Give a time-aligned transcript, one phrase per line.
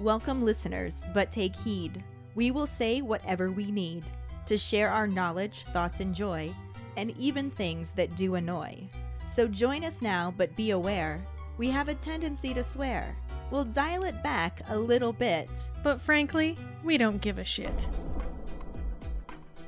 [0.00, 2.04] Welcome, listeners, but take heed.
[2.36, 4.04] We will say whatever we need
[4.46, 6.54] to share our knowledge, thoughts, and joy,
[6.96, 8.78] and even things that do annoy.
[9.26, 11.20] So join us now, but be aware
[11.56, 13.16] we have a tendency to swear.
[13.50, 15.48] We'll dial it back a little bit.
[15.82, 17.88] But frankly, we don't give a shit.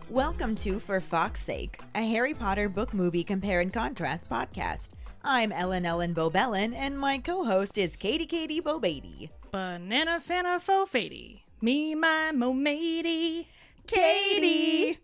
[0.08, 4.90] Welcome to For Fox's Sake, a Harry Potter book movie compare and contrast podcast.
[5.24, 9.30] I'm Ellen Ellen Bobellin, and my co host is Katie Katie Bobady.
[9.50, 11.42] Banana fana fo fady.
[11.60, 13.48] Me, my mo matey.
[13.86, 14.98] Katie!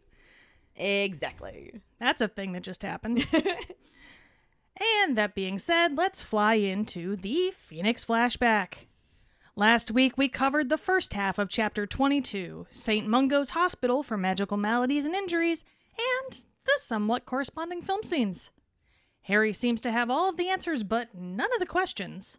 [0.76, 1.80] Exactly.
[1.98, 3.26] That's a thing that just happened.
[5.02, 8.86] and that being said, let's fly into the Phoenix flashback.
[9.56, 13.06] Last week, we covered the first half of Chapter 22, St.
[13.06, 15.64] Mungo's Hospital for Magical Maladies and Injuries,
[15.98, 18.50] and the somewhat corresponding film scenes.
[19.22, 22.38] Harry seems to have all of the answers, but none of the questions.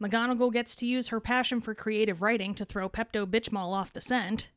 [0.00, 4.00] McGonagall gets to use her passion for creative writing to throw Pepto Bitchmall off the
[4.00, 4.50] scent.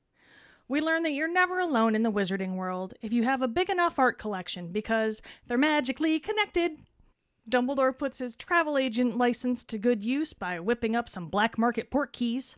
[0.68, 3.70] We learn that you're never alone in the wizarding world if you have a big
[3.70, 6.78] enough art collection because they're magically connected.
[7.50, 11.90] Dumbledore puts his travel agent license to good use by whipping up some black market
[11.90, 12.58] port keys.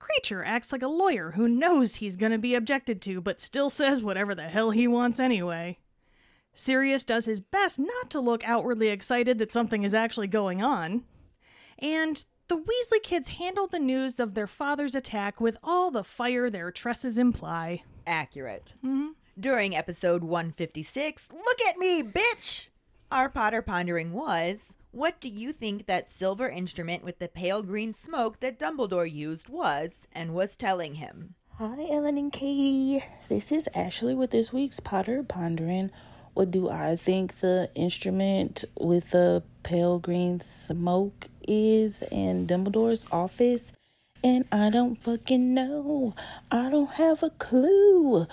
[0.00, 3.70] Kreacher acts like a lawyer who knows he's going to be objected to but still
[3.70, 5.78] says whatever the hell he wants anyway.
[6.54, 11.04] Sirius does his best not to look outwardly excited that something is actually going on.
[11.78, 16.50] And the Weasley kids handle the news of their father's attack with all the fire
[16.50, 17.82] their tresses imply.
[18.06, 18.74] Accurate.
[18.84, 19.08] Mm-hmm.
[19.38, 22.66] During episode 156, look at me, bitch!
[23.12, 24.58] Our Potter pondering was
[24.90, 29.48] what do you think that silver instrument with the pale green smoke that Dumbledore used
[29.48, 31.34] was and was telling him?
[31.58, 33.04] Hi, Ellen and Katie.
[33.28, 35.90] This is Ashley with this week's Potter Pondering.
[36.34, 43.72] What do I think the instrument with the pale green smoke is in Dumbledore's office?
[44.22, 46.14] And I don't fucking know.
[46.50, 48.26] I don't have a clue.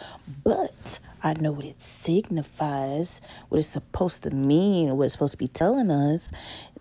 [0.44, 5.38] But I know what it signifies, what it's supposed to mean, what it's supposed to
[5.38, 6.32] be telling us.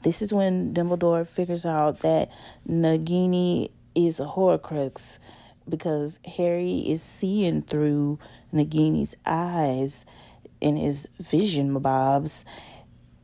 [0.02, 2.30] This is when Dumbledore figures out that
[2.68, 5.18] Nagini is a Horcrux
[5.68, 8.18] because Harry is seeing through
[8.52, 10.04] Nagini's eyes
[10.60, 12.44] in his vision bobs,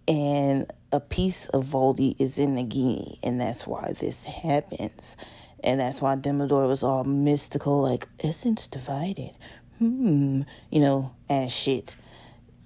[0.07, 5.17] and a piece of Voldy is in Nagini, and that's why this happens.
[5.63, 9.33] And that's why Dumbledore was all mystical, like essence divided.
[9.79, 11.97] Hmm, you know, as shit.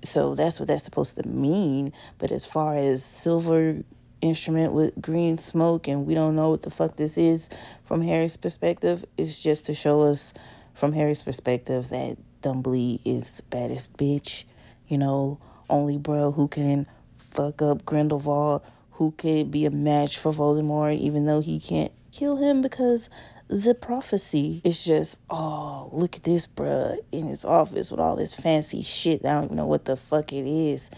[0.03, 1.93] So that's what that's supposed to mean.
[2.19, 3.83] But as far as silver
[4.21, 7.51] instrument with green smoke, and we don't know what the fuck this is
[7.85, 10.33] from Harry's perspective, it's just to show us
[10.73, 14.45] from Harry's perspective that Dumbly is the baddest bitch.
[14.87, 16.87] You know, only bro who can
[17.34, 18.62] fuck up Grindelwald,
[18.93, 23.11] who could be a match for Voldemort, even though he can't kill him because
[23.49, 28.34] the prophecy is just, oh, look at this bruh in his office with all this
[28.34, 29.25] fancy shit.
[29.25, 30.91] I don't even know what the fuck it is.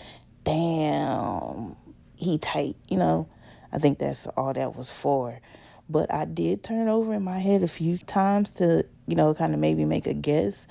[0.45, 1.75] Damn,
[2.15, 3.29] he tight, you know.
[3.73, 5.41] I think that's all that was for.
[5.89, 9.55] But I did turn over in my head a few times to, you know, kind
[9.55, 10.69] of maybe make a guess.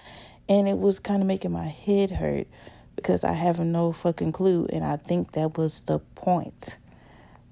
[0.48, 2.48] And it was kind of making my head hurt
[3.06, 4.66] because I have no fucking clue.
[4.74, 6.80] And I think that was the point.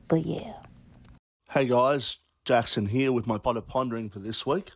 [0.08, 0.54] But yeah.
[1.52, 4.72] Hey guys, Jackson here with my Potter Pondering for this week.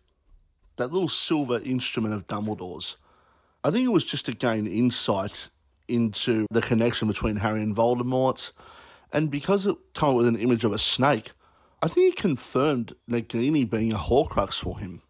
[0.76, 2.98] That little silver instrument of Dumbledore's.
[3.64, 5.50] I think it was just to gain insight
[5.88, 8.52] into the connection between Harry and Voldemort,
[9.12, 11.32] and because it came with an image of a snake,
[11.82, 15.02] I think it confirmed Nagini being a Horcrux for him.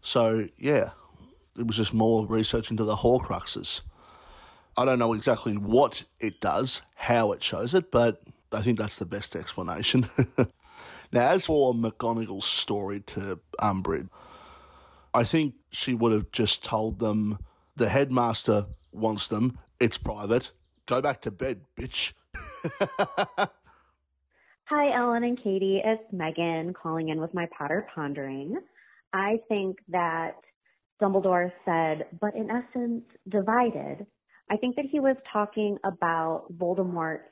[0.00, 0.92] So yeah,
[1.58, 3.82] it was just more research into the Horcruxes.
[4.76, 8.22] I don't know exactly what it does, how it shows it, but
[8.52, 10.06] I think that's the best explanation.
[11.12, 14.08] now, as for McGonagall's story to Umbridge,
[15.14, 17.38] I think she would have just told them
[17.76, 19.58] the headmaster wants them.
[19.78, 20.52] It's private.
[20.86, 22.12] Go back to bed, bitch.
[24.64, 25.82] Hi, Ellen and Katie.
[25.84, 28.56] It's Megan calling in with my Potter Pondering.
[29.12, 30.36] I think that
[31.00, 34.06] Dumbledore said, but in essence, divided.
[34.50, 37.22] I think that he was talking about Voldemort's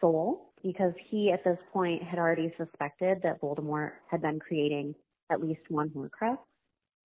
[0.00, 4.94] soul because he, at this point, had already suspected that Voldemort had been creating
[5.30, 6.38] at least one Horcrux.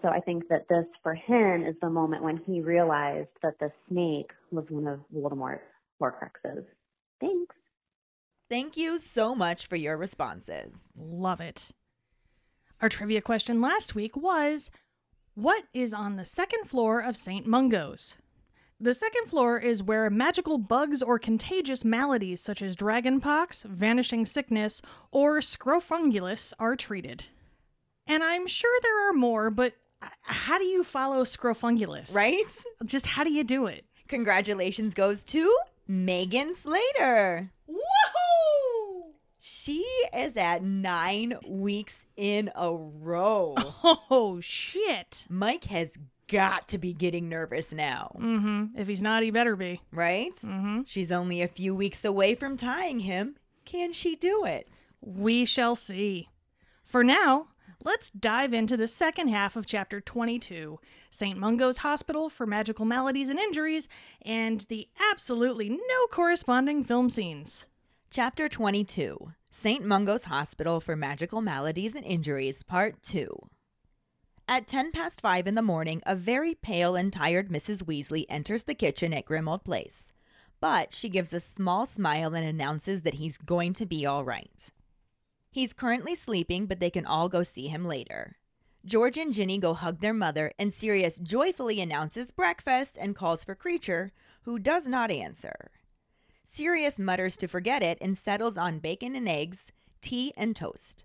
[0.02, 3.72] So I think that this, for him, is the moment when he realized that the
[3.90, 5.62] snake was one of Voldemort's
[6.02, 6.66] Horcruxes.
[7.22, 7.56] Thanks.
[8.50, 10.92] Thank you so much for your responses.
[10.96, 11.72] Love it.
[12.82, 14.70] Our trivia question last week was
[15.34, 17.48] What is on the second floor of St.
[17.48, 18.18] Mungo's?
[18.80, 24.82] The second floor is where magical bugs or contagious maladies such as dragonpox, vanishing sickness,
[25.12, 27.26] or scrofungulus are treated.
[28.06, 29.74] And I'm sure there are more, but
[30.22, 32.14] how do you follow Scrofungulus?
[32.14, 32.44] Right?
[32.84, 33.86] Just how do you do it?
[34.08, 35.52] Congratulations goes to
[35.88, 37.52] Megan Slater.
[37.70, 39.14] Woohoo!
[39.40, 43.56] She is at nine weeks in a row.
[44.12, 45.26] Oh, shit.
[45.30, 45.90] Mike has
[46.28, 48.80] got to be getting nervous now, Mm-hmm.
[48.80, 49.82] If he's not, he better be.
[49.92, 50.34] right?
[50.36, 50.82] Mm-hmm.
[50.86, 53.36] She's only a few weeks away from tying him.
[53.66, 54.68] Can she do it?
[55.02, 56.30] We shall see.
[56.84, 57.48] For now,
[57.84, 60.80] let's dive into the second half of chapter 22
[61.12, 61.38] St.
[61.40, 63.88] Mungo's Hospital for Magical Maladies and Injuries,
[64.22, 67.66] and the absolutely no corresponding film scenes.
[68.12, 69.86] Chapter 22 St.
[69.86, 73.28] Mungo's Hospital for Magical Maladies and Injuries, Part 2.
[74.48, 77.82] At 10 past 5 in the morning, a very pale and tired Mrs.
[77.82, 80.12] Weasley enters the kitchen at Grimmauld Place.
[80.60, 84.70] But she gives a small smile and announces that he's going to be all right.
[85.50, 88.38] He's currently sleeping, but they can all go see him later.
[88.86, 93.56] George and Ginny go hug their mother, and Sirius joyfully announces breakfast and calls for
[93.56, 94.12] Kreacher,
[94.44, 95.72] who does not answer.
[96.44, 99.72] Sirius mutters to forget it and settles on bacon and eggs,
[100.02, 101.04] tea, and toast.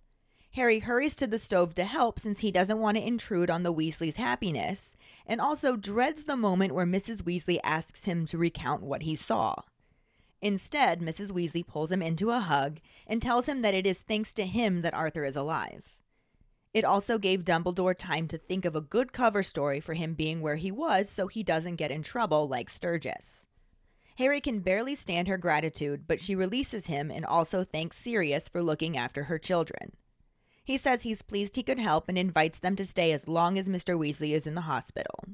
[0.55, 3.73] Harry hurries to the stove to help since he doesn't want to intrude on the
[3.73, 7.23] Weasleys' happiness, and also dreads the moment where Mrs.
[7.23, 9.63] Weasley asks him to recount what he saw.
[10.43, 11.31] Instead, Mrs.
[11.31, 14.83] Weasley pulls him into a hug and tells him that it is thanks to him
[14.83, 15.97] that Arthur is alive.
[16.73, 20.41] It also gave Dumbledore time to think of a good cover story for him being
[20.41, 23.45] where he was so he doesn't get in trouble like Sturgis.
[24.19, 28.63] Harry can barely stand her gratitude, but she releases him and also thanks Sirius for
[28.63, 29.93] looking after her children.
[30.71, 33.69] He says he's pleased he could help and invites them to stay as long as
[33.69, 33.99] Mr.
[33.99, 35.25] Weasley is in the hospital.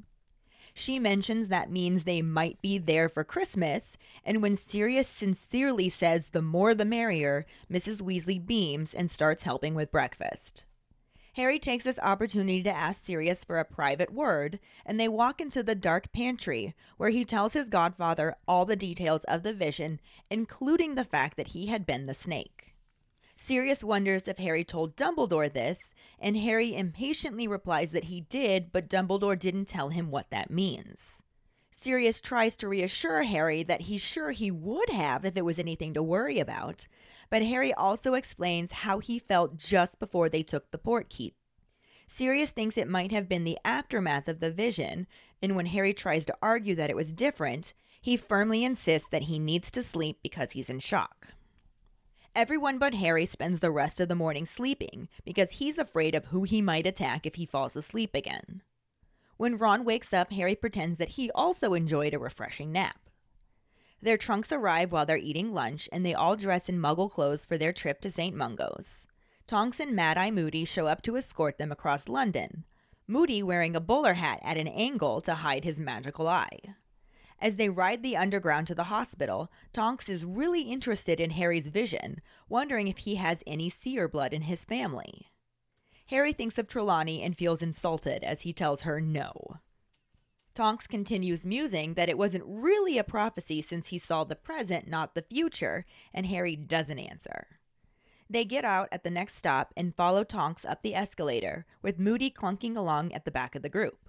[0.73, 6.29] She mentions that means they might be there for Christmas, and when Sirius sincerely says
[6.29, 8.01] the more the merrier, Mrs.
[8.01, 10.65] Weasley beams and starts helping with breakfast.
[11.33, 14.57] Harry takes this opportunity to ask Sirius for a private word,
[14.87, 19.23] and they walk into the dark pantry, where he tells his godfather all the details
[19.25, 19.99] of the vision,
[20.31, 22.66] including the fact that he had been the snake.
[23.39, 28.89] Sirius wonders if Harry told Dumbledore this, and Harry impatiently replies that he did, but
[28.89, 31.21] Dumbledore didn't tell him what that means.
[31.71, 35.93] Sirius tries to reassure Harry that he's sure he would have if it was anything
[35.93, 36.87] to worry about,
[37.29, 41.33] but Harry also explains how he felt just before they took the portkey.
[42.07, 45.05] Sirius thinks it might have been the aftermath of the vision,
[45.43, 49.37] and when Harry tries to argue that it was different, he firmly insists that he
[49.37, 51.27] needs to sleep because he's in shock.
[52.37, 56.43] Everyone but Harry spends the rest of the morning sleeping because he's afraid of who
[56.43, 58.61] he might attack if he falls asleep again.
[59.37, 62.99] When Ron wakes up, Harry pretends that he also enjoyed a refreshing nap.
[64.03, 67.57] Their trunks arrive while they're eating lunch, and they all dress in muggle clothes for
[67.57, 68.35] their trip to St.
[68.35, 69.07] Mungo's.
[69.47, 72.65] Tonks and Mad Eye Moody show up to escort them across London,
[73.07, 76.59] Moody wearing a bowler hat at an angle to hide his magical eye.
[77.39, 82.21] As they ride the underground to the hospital, Tonks is really interested in Harry's vision,
[82.49, 85.31] wondering if he has any seer blood in his family.
[86.07, 89.57] Harry thinks of Trelawney and feels insulted as he tells her no.
[90.55, 95.13] Tonks continues musing that it wasn't really a prophecy since he saw the present, not
[95.13, 97.59] the future, and Harry doesn't answer.
[98.27, 102.31] They get out at the next stop and follow Tonks up the escalator, with Moody
[102.31, 104.06] clunking along at the back of the group.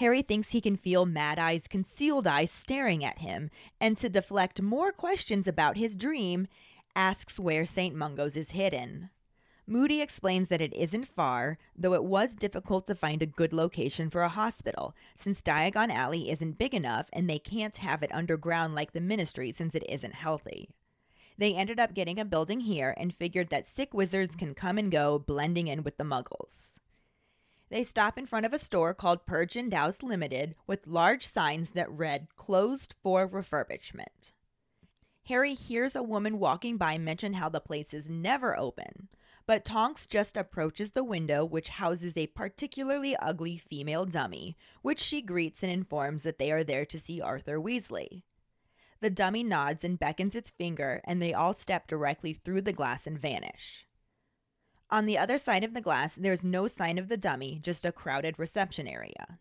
[0.00, 4.62] Harry thinks he can feel Mad Eye's concealed eyes staring at him, and to deflect
[4.62, 6.48] more questions about his dream,
[6.96, 7.94] asks where St.
[7.94, 9.10] Mungo's is hidden.
[9.66, 14.08] Moody explains that it isn't far, though it was difficult to find a good location
[14.08, 18.74] for a hospital, since Diagon Alley isn't big enough and they can't have it underground
[18.74, 20.70] like the ministry since it isn't healthy.
[21.36, 24.90] They ended up getting a building here and figured that sick wizards can come and
[24.90, 26.79] go, blending in with the muggles.
[27.70, 31.70] They stop in front of a store called Purge and Dowse Limited with large signs
[31.70, 34.32] that read closed for refurbishment.
[35.26, 39.08] Harry hears a woman walking by mention how the place is never open,
[39.46, 45.22] but Tonks just approaches the window, which houses a particularly ugly female dummy, which she
[45.22, 48.22] greets and informs that they are there to see Arthur Weasley.
[49.00, 53.06] The dummy nods and beckons its finger, and they all step directly through the glass
[53.06, 53.86] and vanish.
[54.92, 57.92] On the other side of the glass, there's no sign of the dummy, just a
[57.92, 59.38] crowded reception area.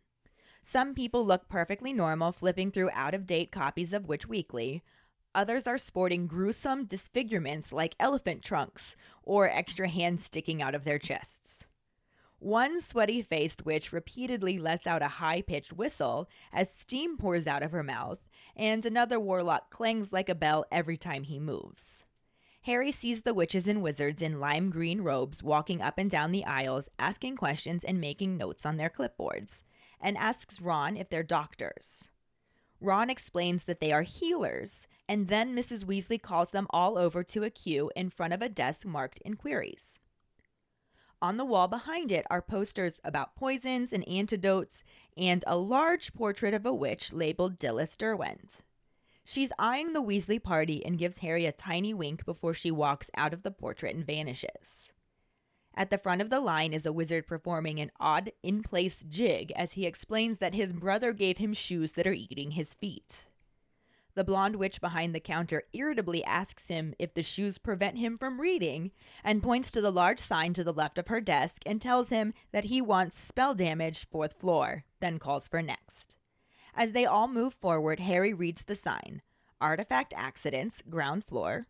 [0.61, 4.83] Some people look perfectly normal, flipping through out of date copies of Witch Weekly.
[5.33, 10.99] Others are sporting gruesome disfigurements like elephant trunks or extra hands sticking out of their
[10.99, 11.65] chests.
[12.37, 17.63] One sweaty faced witch repeatedly lets out a high pitched whistle as steam pours out
[17.63, 18.19] of her mouth,
[18.55, 22.03] and another warlock clangs like a bell every time he moves.
[22.63, 26.45] Harry sees the witches and wizards in lime green robes walking up and down the
[26.45, 29.63] aisles, asking questions and making notes on their clipboards,
[29.99, 32.09] and asks Ron if they're doctors.
[32.81, 35.85] Ron explains that they are healers, and then Mrs.
[35.85, 39.99] Weasley calls them all over to a queue in front of a desk marked inquiries.
[41.21, 44.83] On the wall behind it are posters about poisons and antidotes,
[45.17, 48.57] and a large portrait of a witch labeled Dilys Derwent.
[49.29, 53.31] She's eyeing the Weasley party and gives Harry a tiny wink before she walks out
[53.31, 54.91] of the portrait and vanishes.
[55.75, 59.51] At the front of the line is a wizard performing an odd in place jig
[59.55, 63.25] as he explains that his brother gave him shoes that are eating his feet.
[64.15, 68.41] The blonde witch behind the counter irritably asks him if the shoes prevent him from
[68.41, 68.89] reading
[69.23, 72.33] and points to the large sign to the left of her desk and tells him
[72.51, 76.17] that he wants spell damage fourth floor, then calls for next.
[76.79, 79.21] As they all move forward, Harry reads the sign.
[79.59, 81.67] Artifact accidents, ground floor,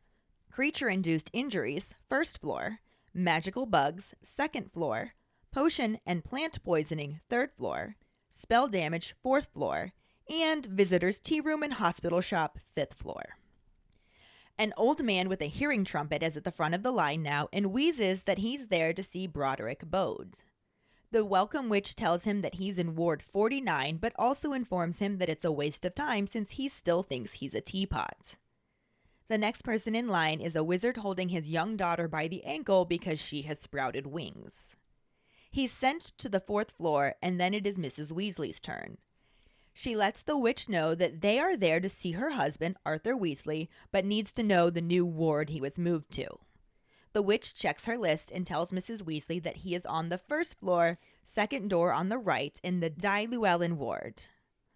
[0.51, 5.13] creature induced injuries, first floor, magical bugs, second floor,
[5.51, 7.95] potion and plant poisoning, third floor,
[8.29, 9.93] spell damage, fourth floor,
[10.29, 13.37] and visitors' tea room and hospital shop, fifth floor.
[14.59, 17.49] An old man with a hearing trumpet is at the front of the line now
[17.51, 20.35] and wheezes that he's there to see Broderick Bode.
[21.11, 25.29] The welcome witch tells him that he's in Ward 49, but also informs him that
[25.29, 28.35] it's a waste of time since he still thinks he's a teapot.
[29.27, 32.85] The next person in line is a wizard holding his young daughter by the ankle
[32.85, 34.75] because she has sprouted wings.
[35.49, 38.11] He's sent to the fourth floor, and then it is Mrs.
[38.11, 38.99] Weasley's turn.
[39.73, 43.67] She lets the witch know that they are there to see her husband, Arthur Weasley,
[43.91, 46.37] but needs to know the new ward he was moved to.
[47.13, 49.01] The witch checks her list and tells Mrs.
[49.01, 52.89] Weasley that he is on the first floor, second door on the right, in the
[52.89, 54.23] Dai Llewellyn ward.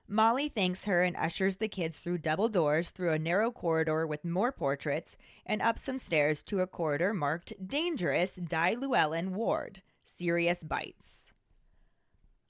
[0.08, 4.26] Molly thanks her and ushers the kids through double doors, through a narrow corridor with
[4.26, 9.82] more portraits, and up some stairs to a corridor marked Dangerous Dai Llewellyn Ward.
[10.06, 11.32] Serious Bites.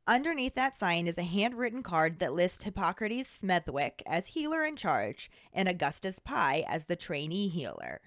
[0.06, 5.32] Underneath that sign is a handwritten card that lists Hippocrates Smethwick as healer in charge
[5.54, 8.02] and Augustus Pye as the trainee healer.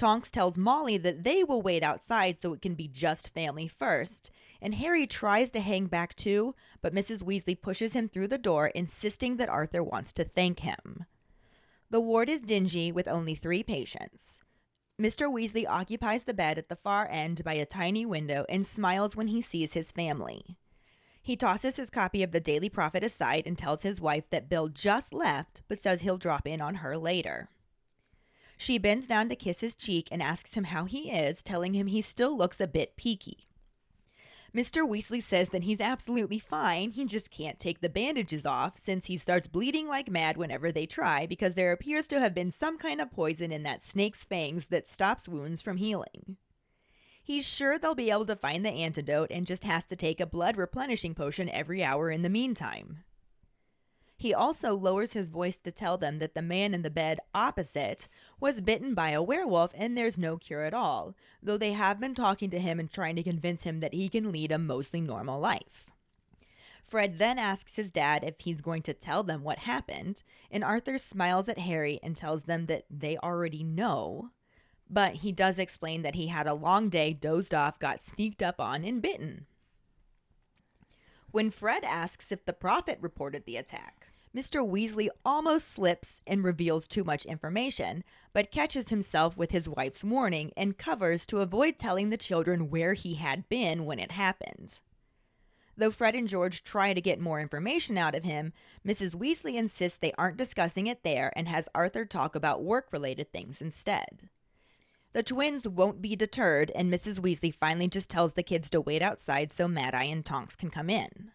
[0.00, 4.30] Tonks tells Molly that they will wait outside so it can be just family first,
[4.62, 7.22] and Harry tries to hang back too, but Mrs.
[7.22, 11.04] Weasley pushes him through the door, insisting that Arthur wants to thank him.
[11.90, 14.40] The ward is dingy with only three patients.
[14.98, 15.30] Mr.
[15.30, 19.28] Weasley occupies the bed at the far end by a tiny window and smiles when
[19.28, 20.56] he sees his family.
[21.20, 24.68] He tosses his copy of the Daily Prophet aside and tells his wife that Bill
[24.68, 27.50] just left, but says he'll drop in on her later.
[28.60, 31.86] She bends down to kiss his cheek and asks him how he is, telling him
[31.86, 33.46] he still looks a bit peaky.
[34.54, 34.86] Mr.
[34.86, 39.16] Weasley says that he's absolutely fine, he just can't take the bandages off since he
[39.16, 43.00] starts bleeding like mad whenever they try because there appears to have been some kind
[43.00, 46.36] of poison in that snake's fangs that stops wounds from healing.
[47.22, 50.26] He's sure they'll be able to find the antidote and just has to take a
[50.26, 53.04] blood replenishing potion every hour in the meantime.
[54.20, 58.06] He also lowers his voice to tell them that the man in the bed opposite
[58.38, 62.14] was bitten by a werewolf and there's no cure at all, though they have been
[62.14, 65.40] talking to him and trying to convince him that he can lead a mostly normal
[65.40, 65.86] life.
[66.84, 70.98] Fred then asks his dad if he's going to tell them what happened, and Arthur
[70.98, 74.32] smiles at Harry and tells them that they already know.
[74.90, 78.60] But he does explain that he had a long day, dozed off, got sneaked up
[78.60, 79.46] on, and bitten.
[81.32, 84.68] When Fred asks if the prophet reported the attack, Mr.
[84.68, 90.52] Weasley almost slips and reveals too much information, but catches himself with his wife's warning
[90.56, 94.80] and covers to avoid telling the children where he had been when it happened.
[95.76, 98.52] Though Fred and George try to get more information out of him,
[98.84, 99.14] Mrs.
[99.14, 103.62] Weasley insists they aren't discussing it there and has Arthur talk about work related things
[103.62, 104.28] instead.
[105.12, 107.18] The twins won't be deterred, and Mrs.
[107.18, 110.70] Weasley finally just tells the kids to wait outside so Mad Eye and Tonks can
[110.70, 111.32] come in.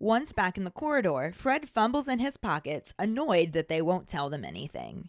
[0.00, 4.28] Once back in the corridor, Fred fumbles in his pockets, annoyed that they won't tell
[4.28, 5.08] them anything.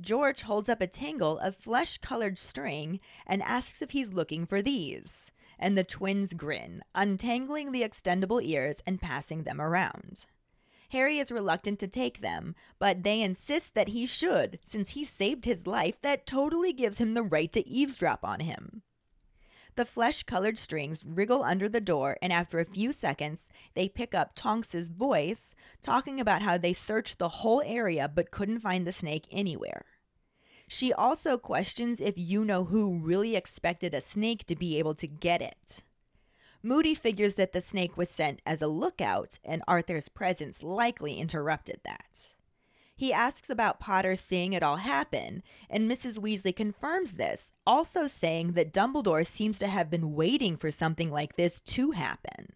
[0.00, 4.62] George holds up a tangle of flesh colored string and asks if he's looking for
[4.62, 10.26] these, and the twins grin, untangling the extendable ears and passing them around.
[10.94, 15.44] Harry is reluctant to take them, but they insist that he should, since he saved
[15.44, 18.82] his life that totally gives him the right to eavesdrop on him.
[19.74, 24.14] The flesh colored strings wriggle under the door, and after a few seconds, they pick
[24.14, 28.92] up Tonks's voice talking about how they searched the whole area but couldn't find the
[28.92, 29.84] snake anywhere.
[30.68, 35.08] She also questions if you know who really expected a snake to be able to
[35.08, 35.82] get it.
[36.64, 41.80] Moody figures that the snake was sent as a lookout, and Arthur's presence likely interrupted
[41.84, 42.32] that.
[42.96, 46.18] He asks about Potter seeing it all happen, and Mrs.
[46.18, 51.36] Weasley confirms this, also saying that Dumbledore seems to have been waiting for something like
[51.36, 52.54] this to happen.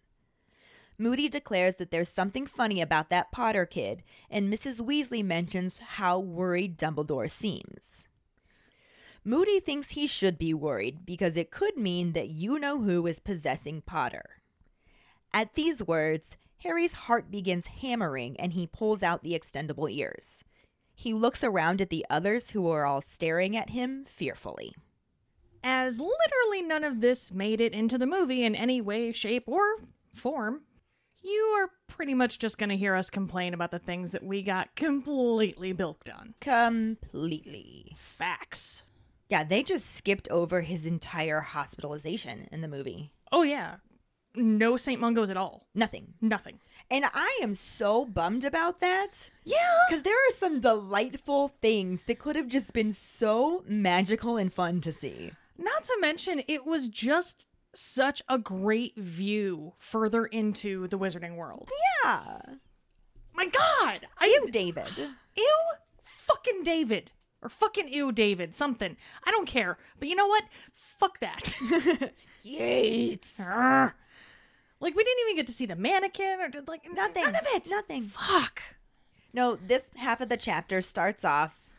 [0.97, 4.81] Moody declares that there's something funny about that Potter kid, and Mrs.
[4.81, 8.05] Weasley mentions how worried Dumbledore seems.
[9.23, 13.19] Moody thinks he should be worried because it could mean that you know who is
[13.19, 14.41] possessing Potter.
[15.33, 20.43] At these words, Harry's heart begins hammering and he pulls out the extendable ears.
[20.93, 24.75] He looks around at the others who are all staring at him fearfully.
[25.63, 29.61] As literally none of this made it into the movie in any way, shape, or
[30.13, 30.61] form,
[31.21, 34.41] you are pretty much just going to hear us complain about the things that we
[34.41, 36.33] got completely bilked on.
[36.39, 37.93] Completely.
[37.95, 38.83] Facts.
[39.29, 43.11] Yeah, they just skipped over his entire hospitalization in the movie.
[43.31, 43.75] Oh, yeah.
[44.35, 44.99] No St.
[44.99, 45.67] Mungos at all.
[45.75, 46.13] Nothing.
[46.19, 46.59] Nothing.
[46.89, 49.29] And I am so bummed about that.
[49.43, 49.57] Yeah.
[49.87, 54.81] Because there are some delightful things that could have just been so magical and fun
[54.81, 55.31] to see.
[55.57, 61.69] Not to mention, it was just such a great view further into the wizarding world.
[62.03, 62.39] Yeah.
[63.33, 64.07] My God!
[64.17, 64.89] I am David.
[65.37, 65.61] ew
[66.01, 67.11] fucking David.
[67.41, 68.97] Or fucking ew David, something.
[69.23, 69.77] I don't care.
[69.99, 70.43] But you know what?
[70.73, 71.53] Fuck that.
[72.43, 73.37] Yates.
[73.37, 73.93] Arrgh.
[74.79, 77.23] like we didn't even get to see the mannequin or did like Nothing.
[77.23, 77.69] None of it.
[77.69, 78.03] Nothing.
[78.03, 78.61] Fuck.
[79.33, 81.69] No, this half of the chapter starts off.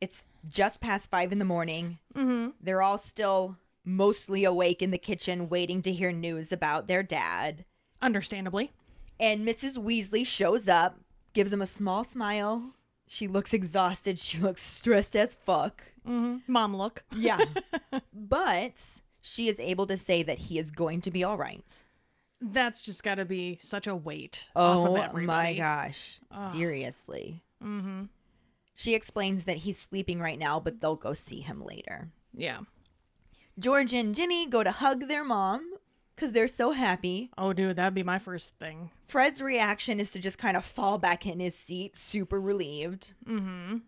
[0.00, 1.98] It's just past five in the morning.
[2.14, 2.50] Mm-hmm.
[2.60, 7.64] They're all still mostly awake in the kitchen, waiting to hear news about their dad.
[8.00, 8.72] Understandably.
[9.18, 9.78] And Mrs.
[9.78, 11.00] Weasley shows up,
[11.32, 12.74] gives him a small smile.
[13.08, 14.18] She looks exhausted.
[14.18, 15.82] She looks stressed as fuck.
[16.06, 16.52] Mm-hmm.
[16.52, 17.04] Mom look.
[17.14, 17.40] Yeah.
[18.14, 21.82] but she is able to say that he is going to be all right.
[22.40, 26.20] That's just got to be such a weight off of Oh my gosh.
[26.30, 26.52] Ugh.
[26.52, 27.42] Seriously.
[27.64, 28.04] Mm-hmm.
[28.74, 32.10] She explains that he's sleeping right now, but they'll go see him later.
[32.34, 32.60] Yeah.
[33.58, 35.75] George and Ginny go to hug their mom
[36.16, 37.30] because they're so happy.
[37.36, 38.90] Oh, dude, that'd be my first thing.
[39.06, 43.12] Fred's reaction is to just kind of fall back in his seat, super relieved.
[43.28, 43.78] Mm-hmm.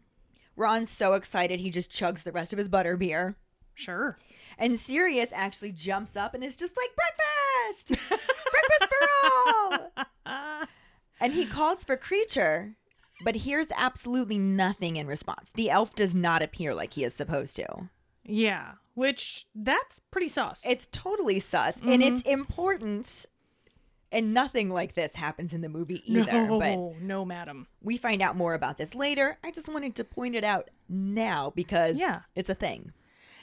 [0.54, 3.36] Ron's so excited he just chugs the rest of his butter beer.
[3.74, 4.18] Sure.
[4.58, 8.08] And Sirius actually jumps up and is just like, breakfast!
[8.50, 9.86] breakfast for
[10.26, 10.66] all!
[11.20, 12.74] And he calls for Kreacher,
[13.24, 15.50] but hears absolutely nothing in response.
[15.52, 17.88] The elf does not appear like he is supposed to.
[18.24, 18.72] Yeah.
[18.98, 20.64] Which that's pretty sus.
[20.66, 22.16] It's totally sus, and mm-hmm.
[22.16, 23.26] it's important.
[24.10, 26.48] And nothing like this happens in the movie either.
[26.48, 27.66] no, But no, madam.
[27.82, 29.38] we find out more about this later.
[29.44, 32.20] I just wanted to point it out now because Yeah.
[32.34, 32.92] it's a thing.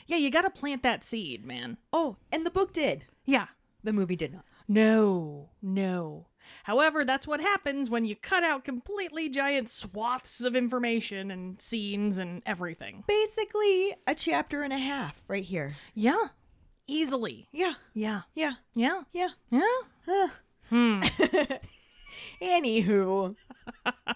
[0.08, 1.78] Yeah, you got to plant that seed, man.
[1.94, 3.06] Oh, and the book did.
[3.26, 3.46] Yeah.
[3.84, 4.44] The movie did not.
[4.68, 6.26] No, no.
[6.64, 12.18] However, that's what happens when you cut out completely giant swaths of information and scenes
[12.18, 13.04] and everything.
[13.08, 15.76] Basically, a chapter and a half right here.
[15.94, 16.28] Yeah.
[16.88, 17.48] Easily.
[17.52, 18.22] Yeah, Yeah.
[18.36, 19.02] yeah, Yeah.
[19.12, 19.30] yeah.
[19.50, 19.78] Yeah.
[20.08, 20.28] Huh.
[20.70, 21.00] Hmm.
[22.42, 23.36] Anywho,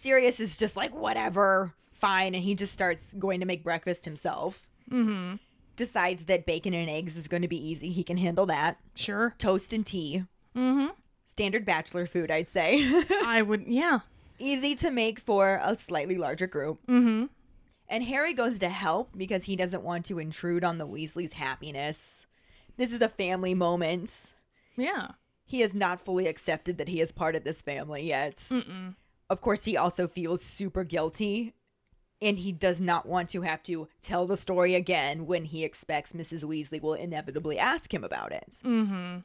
[0.00, 2.34] Sirius is just like, whatever, fine.
[2.34, 4.66] And he just starts going to make breakfast himself.
[4.90, 5.36] mm-hmm.
[5.76, 7.90] Decides that bacon and eggs is going to be easy.
[7.92, 8.78] He can handle that.
[8.94, 9.34] Sure.
[9.38, 10.24] Toast and tea.
[10.54, 10.88] Mm-hmm.
[11.40, 12.84] Standard bachelor food, I'd say.
[13.24, 14.00] I would, yeah.
[14.38, 16.80] easy to make for a slightly larger group.
[16.86, 17.26] Mm-hmm.
[17.88, 22.26] And Harry goes to help because he doesn't want to intrude on the Weasleys' happiness.
[22.76, 24.32] This is a family moment.
[24.76, 25.12] Yeah.
[25.46, 28.36] He has not fully accepted that he is part of this family yet.
[28.36, 28.94] Mm-mm.
[29.30, 31.54] Of course, he also feels super guilty.
[32.20, 36.12] And he does not want to have to tell the story again when he expects
[36.12, 36.44] Mrs.
[36.44, 38.60] Weasley will inevitably ask him about it.
[38.62, 39.20] Mm-hmm.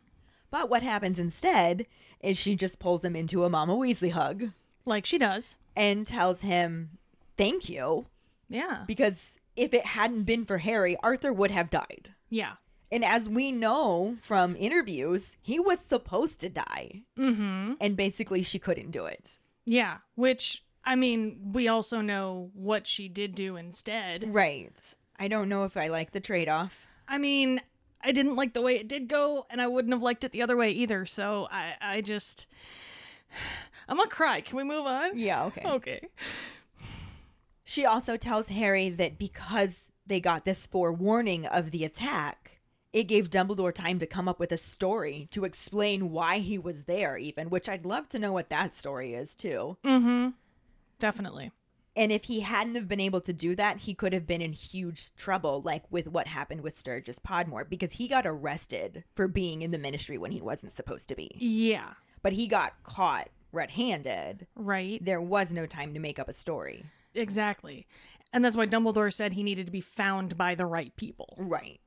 [0.51, 1.86] But what happens instead
[2.21, 4.51] is she just pulls him into a Mama Weasley hug
[4.86, 5.58] Like she does.
[5.75, 6.91] and tells him,
[7.38, 8.05] Thank you.
[8.49, 8.84] Yeah.
[8.88, 12.13] Because if it hadn't been for Harry, Arthur would have died.
[12.29, 12.53] Yeah.
[12.91, 17.01] And as we know from interviews, he was supposed to die.
[17.17, 17.73] Mm-hmm.
[17.81, 19.38] And basically, she couldn't do it.
[19.65, 19.97] Yeah.
[20.15, 24.34] Which, I mean, we also know what she did do instead.
[24.34, 24.71] Right.
[25.19, 26.77] I don't know if I like the trade off.
[27.08, 27.60] I mean,
[28.05, 30.43] I didn't like the way it did go, and I wouldn't have liked it the
[30.43, 31.05] other way either.
[31.07, 32.45] So I, I just,
[33.89, 34.41] I'm gonna cry.
[34.41, 35.17] Can we move on?
[35.17, 35.63] Yeah, okay.
[35.65, 36.01] Okay.
[37.63, 42.61] She also tells Harry that because they got this forewarning of the attack,
[42.93, 46.83] it gave Dumbledore time to come up with a story to explain why he was
[46.83, 49.77] there, even, which I'd love to know what that story is, too.
[49.83, 50.29] Mm-hmm.
[50.99, 51.51] Definitely.
[51.95, 54.51] And if he hadn't have been able to do that, he could have been in
[54.53, 59.62] huge trouble, like with what happened with Sturgis Podmore, because he got arrested for being
[59.62, 61.31] in the ministry when he wasn't supposed to be.
[61.39, 61.93] Yeah.
[62.21, 65.03] But he got caught red handed, Right.
[65.03, 66.84] there was no time to make up a story.
[67.13, 67.88] Exactly.
[68.34, 71.36] And that's why Dumbledore said he needed to be found by the right people.
[71.38, 71.79] Right.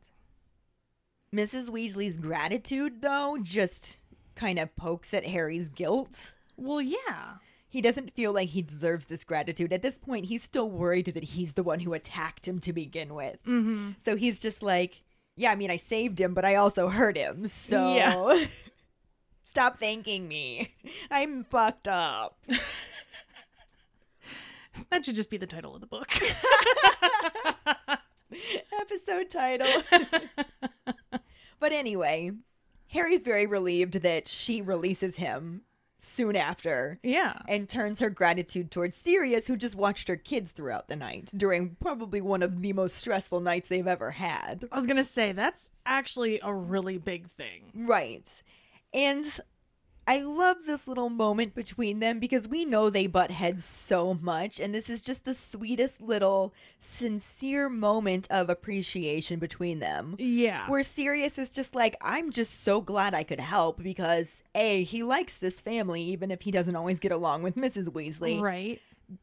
[1.34, 1.68] Mrs.
[1.68, 3.98] Weasley's gratitude, though, just
[4.34, 6.32] kind of pokes at Harry's guilt.
[6.56, 7.34] Well, yeah.
[7.68, 9.72] He doesn't feel like he deserves this gratitude.
[9.72, 13.14] At this point, he's still worried that he's the one who attacked him to begin
[13.14, 13.42] with.
[13.44, 13.90] Mm-hmm.
[14.02, 15.02] So he's just like,
[15.36, 17.46] yeah, I mean, I saved him, but I also hurt him.
[17.46, 18.46] So Yeah.
[19.44, 20.74] stop thanking me.
[21.10, 22.38] I'm fucked up.
[24.90, 26.08] That should just be the title of the book.
[28.80, 29.82] Episode title.
[31.58, 32.30] but anyway,
[32.88, 35.62] Harry's very relieved that she releases him
[36.00, 37.38] soon after yeah.
[37.48, 41.76] and turns her gratitude towards Sirius, who just watched her kids throughout the night during
[41.80, 44.68] probably one of the most stressful nights they've ever had.
[44.70, 47.72] I was going to say, that's actually a really big thing.
[47.74, 48.42] Right.
[48.94, 49.24] And
[50.08, 54.58] I love this little moment between them because we know they butt heads so much.
[54.58, 60.16] And this is just the sweetest little sincere moment of appreciation between them.
[60.18, 60.66] Yeah.
[60.66, 65.02] Where Sirius is just like, I'm just so glad I could help because A, he
[65.02, 67.88] likes this family, even if he doesn't always get along with Mrs.
[67.88, 68.40] Weasley.
[68.40, 68.80] Right.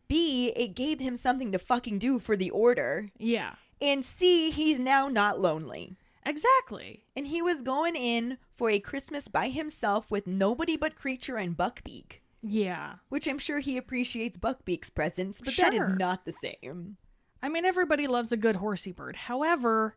[0.07, 3.09] B, it gave him something to fucking do for the order.
[3.17, 3.55] Yeah.
[3.81, 5.95] And C, he's now not lonely.
[6.25, 7.03] Exactly.
[7.15, 11.55] And he was going in for a Christmas by himself with nobody but Kreacher and
[11.55, 12.95] Buckbeak, Yeah.
[13.09, 15.91] which I'm sure he appreciates Buckbeak's presence, but that Sure.
[15.91, 16.97] is not the same.
[17.43, 19.15] I mean, everybody loves a good horsey bird.
[19.15, 19.95] However,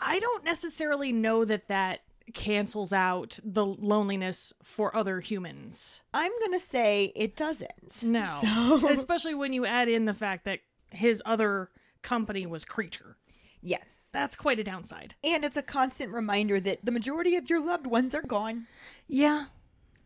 [0.00, 2.00] I don't necessarily know that that
[2.34, 6.02] cancels out the loneliness for other humans.
[6.14, 8.02] I'm going to say it doesn't.
[8.02, 8.38] No.
[8.80, 10.60] So, Especially when you add in the fact that
[10.90, 11.70] his other
[12.02, 13.14] company was Kreacher.
[13.62, 14.08] Yes.
[14.12, 15.14] That's quite a downside.
[15.22, 18.66] And it's a constant reminder that the majority of your loved ones are gone,
[19.06, 19.46] Yeah.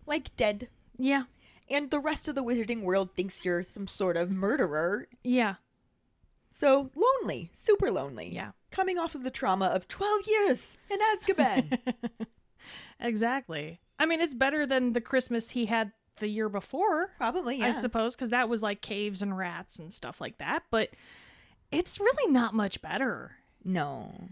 [0.07, 0.69] like dead.
[0.99, 1.25] Yeah.
[1.71, 5.09] And the rest of the wizarding world thinks you're some sort of murderer.
[5.23, 5.55] Yeah.
[6.51, 8.29] So lonely, super lonely.
[8.35, 8.51] Yeah.
[8.71, 11.79] Coming off of the trauma of 12 years in Azkaban.
[13.01, 13.81] Exactly.
[13.99, 17.09] I mean, it's better than the Christmas he had the year before.
[17.17, 17.69] Probably, yeah.
[17.69, 20.63] I suppose, because that was like caves and rats and stuff like that.
[20.71, 20.91] But
[21.71, 23.33] it's really not much better.
[23.65, 24.29] No.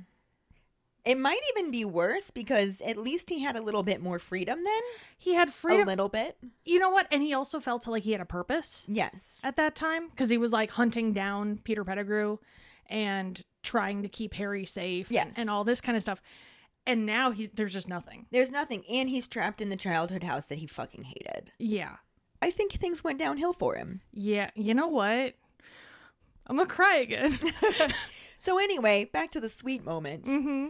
[1.04, 4.62] It might even be worse because at least he had a little bit more freedom
[4.64, 4.82] then.
[5.16, 6.36] He had A little bit.
[6.64, 7.06] You know what?
[7.10, 9.40] And he also felt like he had a purpose Yes.
[9.42, 12.36] at that time because he was like hunting down Peter Pettigrew
[12.86, 15.34] and trying to keep Harry safe and- Yes.
[15.38, 16.20] and, all this kind of stuff.
[16.86, 18.26] And now he there's just nothing.
[18.30, 18.84] There's nothing.
[18.90, 21.50] And he's trapped in the childhood house that he fucking hated.
[21.58, 21.96] Yeah.
[22.42, 24.00] I think things went downhill for him.
[24.12, 24.50] Yeah.
[24.54, 25.34] You know what?
[26.46, 27.38] I'm going to cry again.
[28.40, 30.24] So, anyway, back to the sweet moment.
[30.24, 30.68] mm-hmm.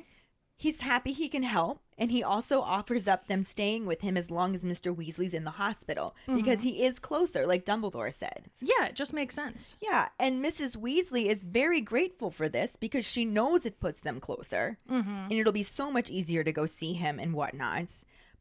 [0.56, 4.30] He's happy he can help, and he also offers up them staying with him as
[4.30, 4.94] long as Mr.
[4.94, 8.50] Weasley's in the hospital because he is closer, like Dumbledore said.
[8.60, 9.74] Yeah, it just makes sense.
[9.80, 10.76] Yeah, and Mrs.
[10.76, 15.08] Weasley is very grateful for this because she knows it puts them closer, Mm-hmm.
[15.30, 17.88] and it'll be so much easier to go see him and whatnot.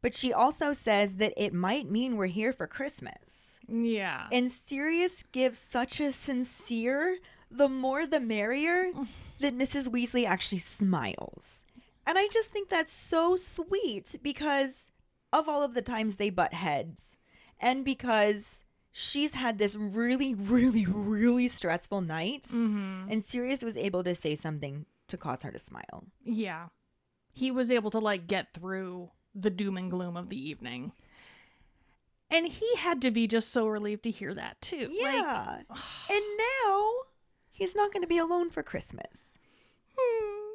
[0.02, 3.58] But she also says that it might mean we're here for Christmas.
[3.66, 4.26] Yeah.
[4.30, 7.16] And Sirius gives such a sincere,
[7.50, 8.90] the more the merrier,
[9.40, 9.88] that Mrs.
[9.88, 11.62] Weasley actually smiles.
[12.06, 14.90] And I just think that's so sweet because
[15.32, 17.16] of all of the times they butt heads
[17.60, 22.44] and because she's had this really, really, really stressful night.
[22.44, 23.10] mm-hmm.
[23.10, 26.04] And Sirius was able to say something to cause her to smile.
[26.24, 26.66] Yeah.
[27.32, 30.92] He was able to like get through the doom and gloom of the evening.
[32.30, 34.86] And he had to be just so relieved to hear that too.
[34.88, 35.58] Like, Yeah.
[35.68, 36.90] and now
[37.60, 39.36] he's not going to be alone for Christmas.
[39.96, 40.54] hmm,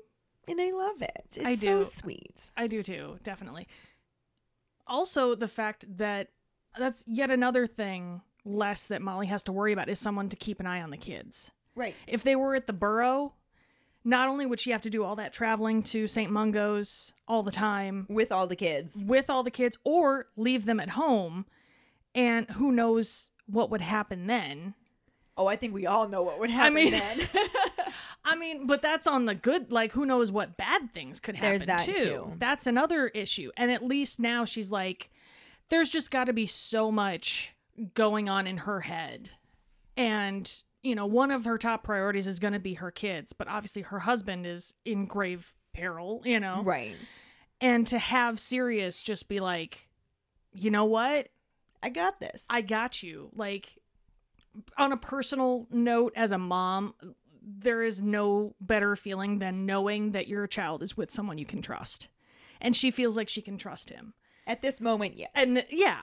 [0.52, 1.26] And I love it.
[1.36, 1.84] It's I so do.
[1.86, 2.52] sweet.
[2.58, 3.68] I do too, definitely.
[4.88, 6.30] Also, the fact that
[6.78, 10.60] that's yet another thing less that Molly has to worry about is someone to keep
[10.60, 11.52] an eye on the kids.
[11.76, 11.96] Right.
[12.08, 13.34] If they were at the burrow,
[14.04, 16.32] not only would she have to do all that traveling to St.
[16.32, 19.04] Mungo's all the time, With all the kids.
[19.04, 21.46] with all the kids or leave them at home
[22.13, 24.76] and who knows what would happen then
[25.38, 27.19] Oh, I think we all know what would happen I mean- then.
[28.28, 31.60] i mean but that's on the good like who knows what bad things could happen
[31.60, 31.93] There's that, too.
[31.93, 32.34] too.
[32.39, 35.12] that's another issue and at least now she's like
[35.69, 37.54] there's just got to be so much
[37.93, 39.30] going on in her head
[39.95, 43.48] and you know one of her top priorities is going to be her kids but
[43.48, 46.95] obviously her husband is in grave peril you know right.
[47.62, 49.88] and to have Sirius just be like
[50.52, 51.28] you know what
[51.84, 52.43] I got this.
[52.50, 53.30] I got you.
[53.36, 53.78] Like
[54.78, 56.94] on a personal note as a mom,
[57.41, 61.62] there is no better feeling than knowing that your child is with someone you can
[61.62, 62.08] trust.
[62.62, 64.13] And she feels like she can trust him.
[64.48, 65.30] At this moment, yes.
[65.36, 66.02] And yeah.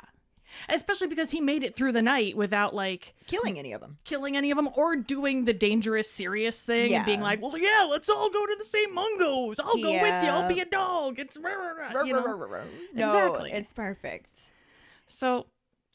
[0.69, 3.97] Especially because he made it through the night without like Killing any of them.
[4.05, 6.99] killing any of them or doing the dangerous serious thing Yeah.
[6.99, 8.93] and being like, "Well, yeah, let's all go to the St.
[8.95, 9.59] Mungos.
[9.61, 10.29] I'll go with you.
[10.29, 12.37] I'll be a dog." It's rah, rah, rah," you know?
[12.93, 13.51] No, Exactly.
[13.53, 14.39] it's perfect.
[15.07, 15.47] So,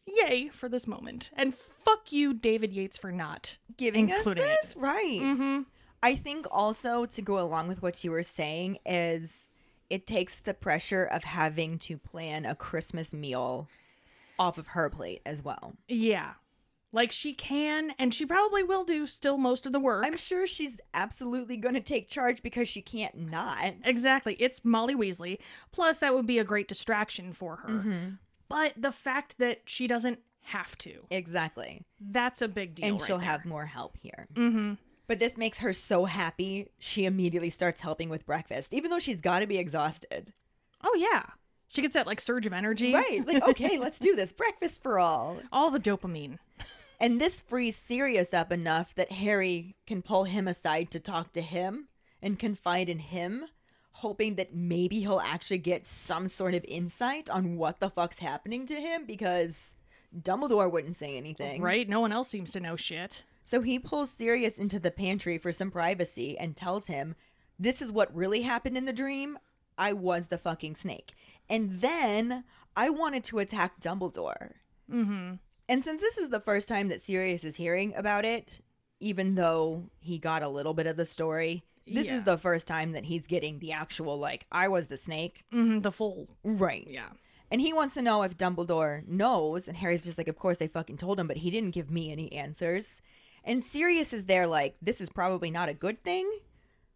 [0.07, 1.29] yay for this moment.
[1.35, 4.61] And fuck you David Yates for not Giving including us it.
[4.63, 5.19] this, right?
[5.21, 5.65] Mhm.
[6.01, 9.51] I think also to go along with what you were saying is
[9.89, 13.67] it takes the pressure of having to plan a Christmas meal
[14.39, 15.73] off of her plate as well.
[15.87, 16.33] Yeah.
[16.93, 20.05] Like she can and she probably will do still most of the work.
[20.05, 23.73] I'm sure she's absolutely going to take charge because she can't not.
[23.83, 24.35] Exactly.
[24.39, 25.39] It's Molly Weasley.
[25.71, 27.69] Plus, that would be a great distraction for her.
[27.69, 28.09] Mm-hmm.
[28.49, 31.83] But the fact that she doesn't have to, Exactly.
[31.99, 32.85] that's a big deal.
[32.87, 33.25] and right she'll there.
[33.27, 34.27] have more help here.
[34.33, 34.73] Mm-hmm.
[35.07, 39.21] But this makes her so happy, she immediately starts helping with breakfast, even though she's
[39.21, 40.33] got to be exhausted.
[40.83, 41.23] Oh, yeah.
[41.69, 42.93] She gets that like surge of energy.
[42.93, 43.25] Right.
[43.25, 44.31] Like, okay, let's do this.
[44.31, 45.39] Breakfast for all.
[45.51, 46.39] All the dopamine.
[46.99, 51.41] And this frees Sirius up enough that Harry can pull him aside to talk to
[51.41, 51.89] him
[52.21, 53.45] and confide in him,
[53.97, 58.63] hoping that maybe he'll actually get some sort of insight on what the fuck's happening
[58.63, 59.73] to him because
[60.15, 61.63] Dumbledore wouldn't say anything.
[61.63, 61.89] Right?
[61.89, 63.23] No one else seems to know shit.
[63.43, 67.15] So he pulls Sirius into the pantry for some privacy and tells him,
[67.57, 69.39] This is what really happened in the dream.
[69.79, 71.13] I was the fucking snake.
[71.49, 72.43] And then
[72.75, 74.51] I wanted to attack Dumbledore.
[74.91, 75.35] Mm-hmm.
[75.69, 78.61] And since this is the first time that Sirius is hearing about it,
[78.99, 82.17] even though he got a little bit of the story, this Yeah.
[82.17, 85.43] is the first time that he's getting the actual, like, I was the snake.
[85.53, 85.81] Mm-hmm.
[85.81, 86.27] The full.
[86.43, 86.87] Right.
[86.89, 87.09] Yeah.
[87.49, 89.67] And he wants to know if Dumbledore knows.
[89.67, 92.11] And Harry's just like, Of course they fucking told him, but he didn't give me
[92.11, 93.01] any answers.
[93.43, 96.29] And Sirius is there, like, This is probably not a good thing.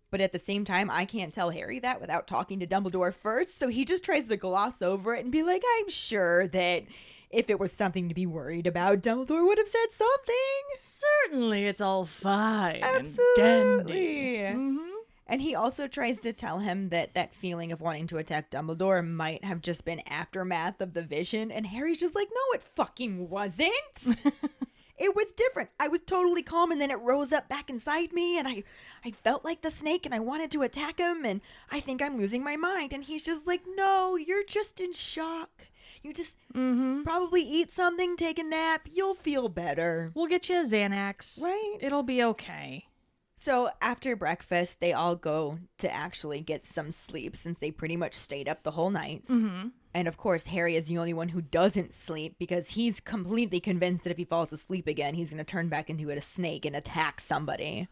[0.09, 3.57] But at the same time, I can't tell Harry that without talking to Dumbledore first.
[3.57, 6.83] So he just tries to gloss over it and be like, I'm sure that
[7.33, 10.35] if it was something to be worried about, Dumbledore would have said something.
[10.73, 12.79] Certainly, it's all fine.
[12.81, 13.43] Absolutely.
[13.43, 14.37] And dandy.
[14.37, 14.87] Mhm.
[15.27, 19.07] And he also tries to tell him that that feeling of wanting to attack Dumbledore
[19.07, 21.51] might have just been aftermath of the vision.
[21.51, 23.71] And Harry's just like, no, it fucking wasn't.
[24.97, 25.69] it was different.
[25.79, 28.63] I was totally calm, and then it rose up back inside me, and I,
[29.05, 31.39] I felt like the snake, and I wanted to attack him, and
[31.71, 32.91] I think I'm losing my mind.
[32.91, 35.67] And he's just like, no, you're just in shock.
[36.03, 37.03] You just Mhm.
[37.03, 40.11] probably eat something, take a nap, you'll feel better.
[40.15, 41.41] We'll get you a Xanax.
[41.41, 41.77] Right.
[41.79, 42.87] It'll be okay.
[43.35, 48.13] So after breakfast, they all go to actually get some sleep since they pretty much
[48.13, 49.23] stayed up the whole night.
[49.25, 49.69] Mm-hmm.
[49.93, 54.03] And of course, Harry is the only one who doesn't sleep because he's completely convinced
[54.03, 56.75] that if he falls asleep again, he's going to turn back into a snake and
[56.75, 57.87] attack somebody.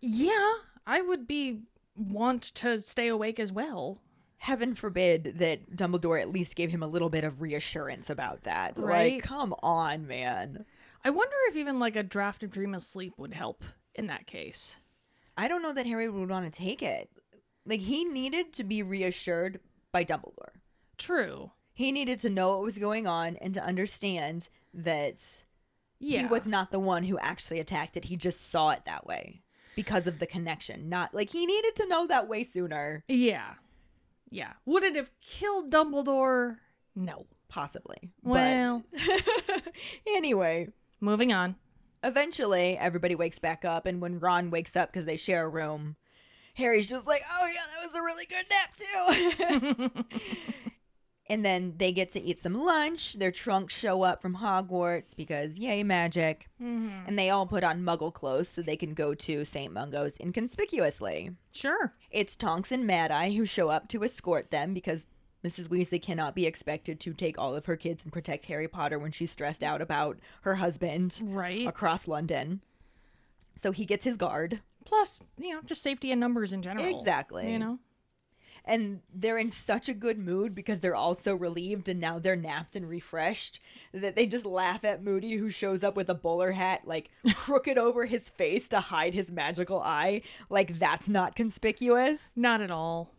[0.00, 0.54] Yeah,
[0.86, 1.62] I would be
[1.96, 4.00] want to stay awake as well.
[4.44, 8.78] Heaven forbid that Dumbledore at least gave him a little bit of reassurance about that.
[8.78, 9.14] Right.
[9.14, 10.66] Like, come on, man.
[11.02, 14.76] I wonder if even like a draft of Dreamless Sleep would help in that case.
[15.34, 17.08] I don't know that Harry would want to take it.
[17.64, 19.60] Like, he needed to be reassured
[19.92, 20.52] by Dumbledore.
[20.98, 21.50] True.
[21.72, 25.16] he needed to know what was going on and to understand that
[25.98, 26.20] Yeah.
[26.20, 28.04] he was not the one who actually attacked it.
[28.04, 29.42] He just saw it that way
[29.74, 30.90] because of the connection.
[30.90, 33.54] Not like he needed to know that way sooner, Yeah.
[34.34, 34.54] Yeah.
[34.66, 36.56] Would it have killed Dumbledore?
[36.96, 37.26] No.
[37.48, 38.10] possibly.
[38.24, 38.82] Well.
[38.90, 39.62] but
[40.08, 40.70] anyway,
[41.00, 41.54] Moving on.
[42.02, 45.94] eventually everybody wakes back up, and when Ron wakes up because they share a room,
[46.54, 50.04] Harry's just like, "Oh yeah, that was a really good nap too."
[51.26, 53.14] And then they get to eat some lunch.
[53.14, 56.48] Their trunks show up from Hogwarts because yay magic.
[56.60, 57.06] Mm-hmm.
[57.06, 59.72] And they all put on muggle clothes so they can go to St.
[59.72, 61.30] Mungo's inconspicuously.
[61.50, 61.94] Sure.
[62.10, 65.06] It's Tonks and Mad Eye who show up to escort them because
[65.42, 65.68] Mrs.
[65.68, 69.10] Weasley cannot be expected to take all of her kids and protect Harry Potter when
[69.12, 71.66] she's stressed out about her husband Right.
[71.66, 72.60] across London.
[73.56, 74.60] So he gets his guard.
[74.84, 76.98] Plus, you know, just safety and numbers in general.
[76.98, 77.50] Exactly.
[77.50, 77.78] You know?
[78.64, 82.34] And they're in such a good mood because they're all so relieved and now they're
[82.36, 83.60] napped and refreshed
[83.92, 87.76] that they just laugh at Moody who shows up with a bowler hat like crooked
[87.78, 93.10] over his face to hide his magical eye like that's not conspicuous Not at all.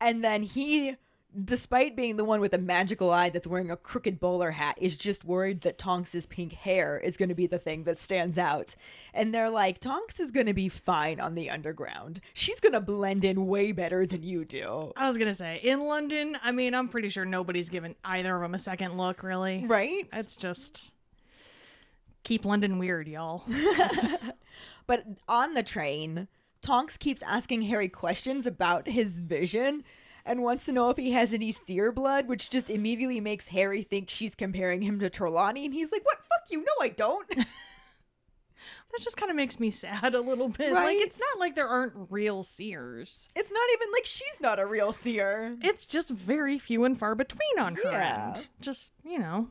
[0.00, 0.96] and then he
[1.42, 4.96] despite being the one with a magical eye that's wearing a crooked bowler hat is
[4.96, 8.76] just worried that Tonks's pink hair is going to be the thing that stands out
[9.12, 12.80] and they're like Tonks is going to be fine on the underground she's going to
[12.80, 16.36] blend in way better than you do I was gonna say in London.
[16.42, 19.22] I mean, I'm pretty sure nobody's given either of them a second look.
[19.22, 20.06] Really, Right?
[20.12, 20.92] It's just
[22.22, 23.44] keep London weird, y'all.
[24.86, 26.28] But on the train,
[26.62, 29.84] Tonks keeps asking Harry questions about his vision.
[30.26, 33.82] And wants to know if he has any seer blood, which just immediately makes Harry
[33.82, 35.64] think she's comparing him to Trelawney.
[35.66, 36.18] And he's like, What?
[36.18, 36.58] Fuck you.
[36.60, 37.26] No, I don't.
[38.92, 40.72] That just kind of makes me sad a little bit.
[40.72, 43.28] Like, it's not like there aren't real seers.
[43.34, 45.56] it's not even like she's not a real seer.
[45.60, 48.32] It's just very few and far between on her Yeah.
[48.36, 48.48] end.
[48.60, 49.48] Just, you know,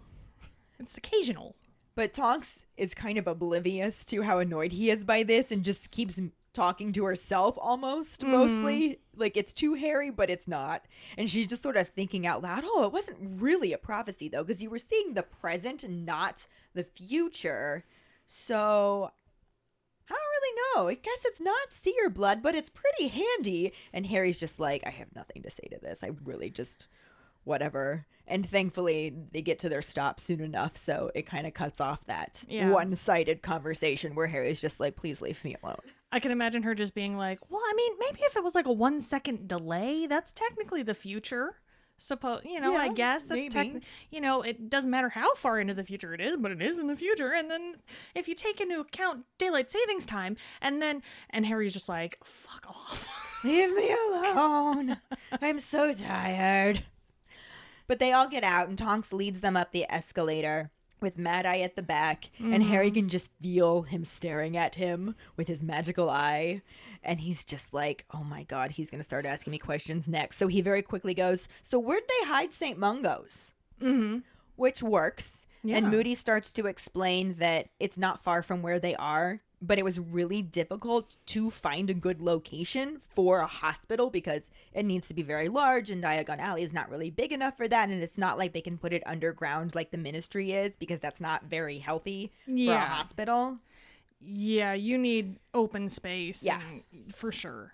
[0.79, 1.55] it's occasional.
[1.95, 5.91] But Tonks is kind of oblivious to how annoyed he is by this and just
[5.91, 6.19] keeps
[6.53, 8.31] talking to herself almost, mm-hmm.
[8.31, 8.99] mostly.
[9.15, 10.85] Like it's too Harry, but it's not.
[11.17, 14.43] And she's just sort of thinking out loud, oh, it wasn't really a prophecy though,
[14.43, 17.83] because you were seeing the present not the future.
[18.25, 19.11] So
[20.09, 20.87] I don't really know.
[20.89, 23.73] I guess it's not seer blood, but it's pretty handy.
[23.91, 26.03] And Harry's just like, I have nothing to say to this.
[26.03, 26.87] I really just
[27.43, 28.05] whatever.
[28.25, 32.05] And thankfully, they get to their stop soon enough, so it kind of cuts off
[32.05, 32.69] that Yeah.
[32.69, 35.81] one-sided conversation where Harry's just like, "Please leave me alone."
[36.13, 38.67] I can imagine her just being like, well, I mean, maybe if it was like
[38.67, 41.55] a one second delay, that's technically the future.
[41.97, 45.73] Suppose, you know, I guess that's technically, you know, it doesn't matter how far into
[45.73, 47.33] the future it is, but it is in the future.
[47.33, 47.77] And then
[48.13, 52.67] if you take into account daylight savings time, and then, and Harry's just like, fuck
[52.69, 53.07] off.
[53.43, 54.97] Leave me alone.
[55.41, 56.83] I'm so tired.
[57.87, 60.69] But they all get out, and Tonks leads them up the escalator
[61.03, 65.13] with Mad Eye at the back, and Harry can just feel him staring at him
[65.37, 66.63] with his magical eye.
[67.03, 70.37] And he's just like, oh my god, he's going to start asking me questions next.
[70.37, 72.79] So he very quickly goes, So where'd they hide St.
[72.79, 73.51] Mungo's?
[73.81, 74.19] mm-hmm.
[74.55, 75.45] which works.
[75.63, 75.77] Yeah.
[75.77, 79.83] And Moody starts to explain that it's not far from where they are, but it
[79.85, 85.13] was really difficult to find a good location for a hospital because it needs to
[85.13, 87.87] be very large, and Diagon Alley is not really big enough for that.
[87.89, 91.21] And it's not like they can put it underground like the ministry is because that's
[91.21, 92.85] not very healthy for a Yeah.
[92.85, 93.57] hospital.
[94.19, 96.43] Yeah, you need open space.
[96.43, 96.59] Yeah.
[96.91, 97.73] and- for sure.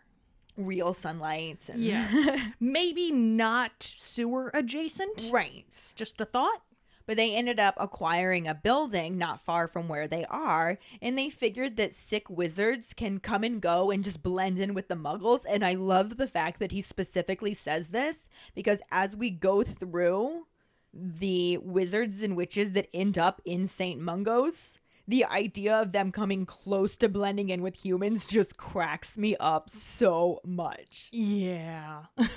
[0.57, 1.69] Real sunlight.
[1.69, 1.81] And...
[1.83, 2.15] Yes.
[2.59, 5.29] Maybe not sewer adjacent.
[5.31, 5.93] right.
[5.95, 6.61] Just a thought.
[7.09, 11.31] But they ended up acquiring a building not far from where they are, and they
[11.31, 15.43] figured that sick wizards can come and go and just blend in with the muggles.
[15.49, 20.45] And I love the fact that he specifically says this because as we go through
[20.93, 23.99] the wizards and witches that end up in St.
[23.99, 29.35] Mungo's, the idea of them coming close to blending in with humans just cracks me
[29.39, 31.09] up so much.
[31.11, 32.03] Yeah.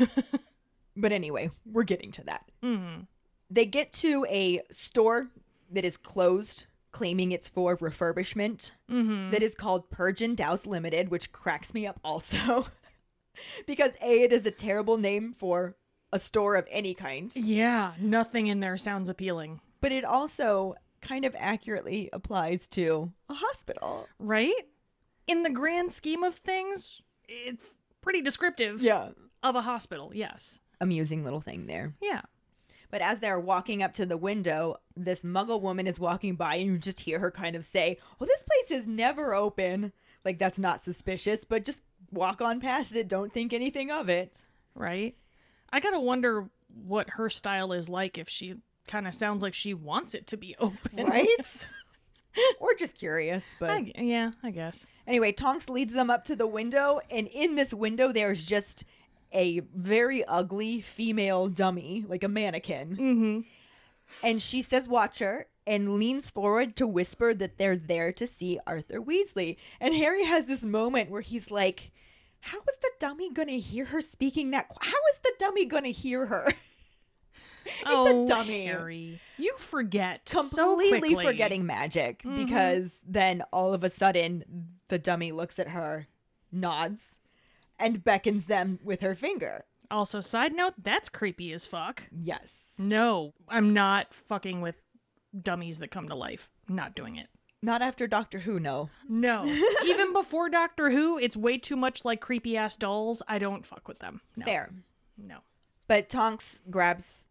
[0.97, 2.45] But anyway, we're getting to that.
[2.63, 3.07] mm.
[3.53, 5.29] They get to a store
[5.71, 9.31] that is closed, claiming it's for refurbishment, Mm-hmm.
[9.31, 12.67] that is called Purge and Dowse Limited, which cracks me up also.
[13.67, 15.77] because A, it is a terrible name for
[16.13, 19.61] a store of any kind, Yeah, nothing in there sounds appealing.
[19.81, 24.07] but it also kind of accurately applies to a hospital.
[24.19, 24.55] Right?
[25.27, 27.71] In the grand scheme of things, it's
[28.03, 29.11] pretty descriptive Yeah.
[29.43, 30.61] of a hospital, yes.
[30.81, 31.95] Amusing little thing there.
[32.01, 32.23] Yeah.
[32.93, 36.67] But as they're walking up to the window, this muggle woman is walking by, and
[36.67, 39.93] you just hear her kind of say, Well, this place is never open.
[40.27, 43.09] Like, that's not suspicious, but just walk on past it.
[43.09, 44.43] Don't think anything of it.
[44.75, 45.17] Right?
[45.73, 46.51] I gotta wonder
[46.85, 50.37] what her style is like if she kind of sounds like she wants it to
[50.37, 51.07] be open.
[51.07, 51.67] Right?
[52.61, 53.47] or just curious.
[53.59, 54.85] But I, yeah, I guess.
[55.07, 58.85] anyway, Tonks leads them up to the window, and in this window, there's just
[59.35, 62.97] a very ugly female dummy, like a mannequin.
[62.97, 63.41] Mm-hmm.
[64.23, 68.59] And she says, Watch her, and leans forward to whisper that they're there to see
[68.67, 69.57] Arthur Weasley.
[69.81, 71.91] And Harry has this moment where he's like,
[72.41, 74.69] How is the dummy going to hear her speaking that?
[74.69, 76.47] qu- How is the dummy going to hear her?
[77.65, 78.67] it's oh, a dummy.
[78.67, 79.21] Harry.
[79.39, 82.45] You forget Completely so forgetting magic Mhm.
[82.45, 84.45] because then all of a sudden
[84.89, 86.07] the dummy looks at her,
[86.51, 87.19] nods,
[87.83, 89.65] and beckons them with her finger.
[89.91, 92.05] Also, side note, that's creepy as fuck.
[92.11, 92.55] Yes.
[92.79, 94.77] No, I'm not fucking with
[95.39, 96.49] dummies that come to life.
[96.69, 97.29] Not doing it.
[97.63, 98.91] Not after Doctor Who, no.
[99.09, 99.45] No.
[99.85, 103.23] Even before Doctor Who, it's way too much like creepy ass dolls.
[103.29, 104.21] I don't fuck with them.
[104.37, 104.47] No.
[104.47, 104.71] Fair.
[105.17, 105.39] No.
[105.87, 107.29] But Tonks grabs,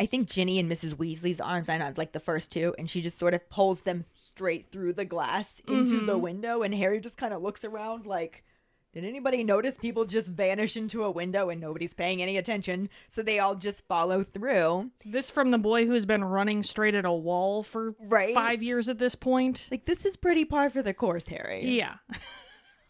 [0.00, 0.94] I think, Ginny and Mrs.
[0.94, 1.68] Weasley's arms.
[1.68, 4.94] I know, like the first two, and she just sort of pulls them straight through
[4.94, 6.22] the glass into the mm-hmm.
[6.22, 6.62] window.
[6.62, 8.42] And Harry just kind of looks around like,
[8.92, 12.88] did anybody notice people just vanish into a window and nobody's paying any attention?
[13.08, 14.90] So they all just follow through.
[15.04, 18.34] This from the boy who's been running straight at a wall for Right.
[18.34, 19.68] five years at this point.
[19.70, 21.76] Like, this is pretty par for the course, Harry.
[21.76, 21.96] Yeah.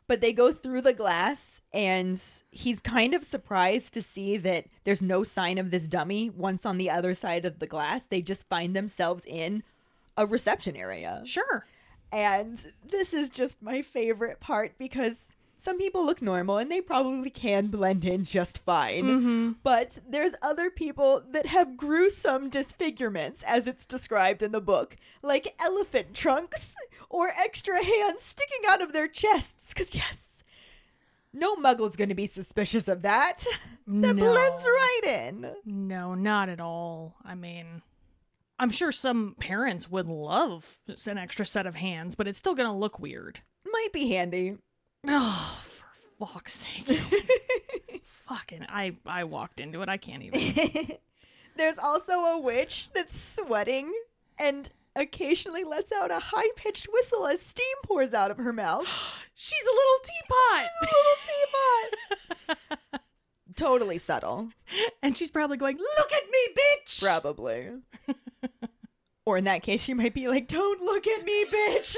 [0.06, 2.18] But they go through the glass, and
[2.50, 6.78] he's kind of surprised to see that there's no sign of this dummy once on
[6.78, 8.06] the other side of the glass.
[8.06, 9.62] They just find themselves in
[10.16, 11.20] a reception area.
[11.26, 11.66] Sure.
[12.10, 17.30] And this is just my favorite part because some people look normal and they probably
[17.30, 19.04] can blend in just fine.
[19.04, 19.52] Mm-hmm.
[19.62, 25.54] But there's other people that have gruesome disfigurements, as it's described in the book, like
[25.60, 26.74] elephant trunks
[27.10, 29.68] or extra hands sticking out of their chests.
[29.74, 30.42] Because, yes,
[31.32, 33.44] no muggle's going to be suspicious of that.
[33.86, 34.32] That No.
[34.32, 35.52] blends right in.
[35.64, 37.16] No, not at all.
[37.24, 37.82] I mean,
[38.58, 42.76] I'm sure some parents would love an extra set of hands, but it's still gonna
[42.76, 43.40] look weird.
[43.64, 44.56] Might be handy.
[45.06, 46.86] Oh, for fuck's sake.
[48.28, 49.88] Fucking I I walked into it.
[49.88, 50.96] I can't even.
[51.56, 53.92] There's also a witch that's sweating
[54.38, 58.86] and occasionally lets out a high pitched whistle as steam pours out of her mouth.
[59.34, 60.68] She's a little teapot.
[60.80, 60.86] a
[62.48, 63.00] little teapot.
[63.56, 64.48] totally subtle.
[65.02, 67.70] and she's probably going, "Look at me, bitch." Probably.
[69.24, 71.96] or in that case, she might be like, Don't look at me, bitch.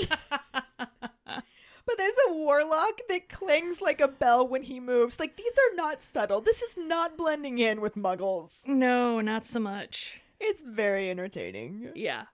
[1.90, 5.18] But there's a warlock that clings like a bell when he moves.
[5.18, 6.40] Like, these are not subtle.
[6.40, 8.66] This is not blending in with muggles.
[8.68, 10.20] No, not so much.
[10.38, 11.90] It's very entertaining.
[11.96, 12.26] Yeah.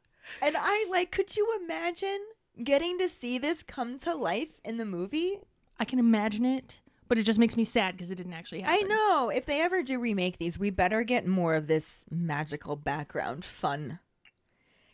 [0.42, 2.20] And I like, could you imagine
[2.62, 5.38] getting to see this come to life in the movie?
[5.80, 8.84] I can imagine it, but it just makes me sad because it didn't actually happen.
[8.84, 9.30] I know.
[9.30, 14.00] If they ever do remake these, we better get more of this magical background fun.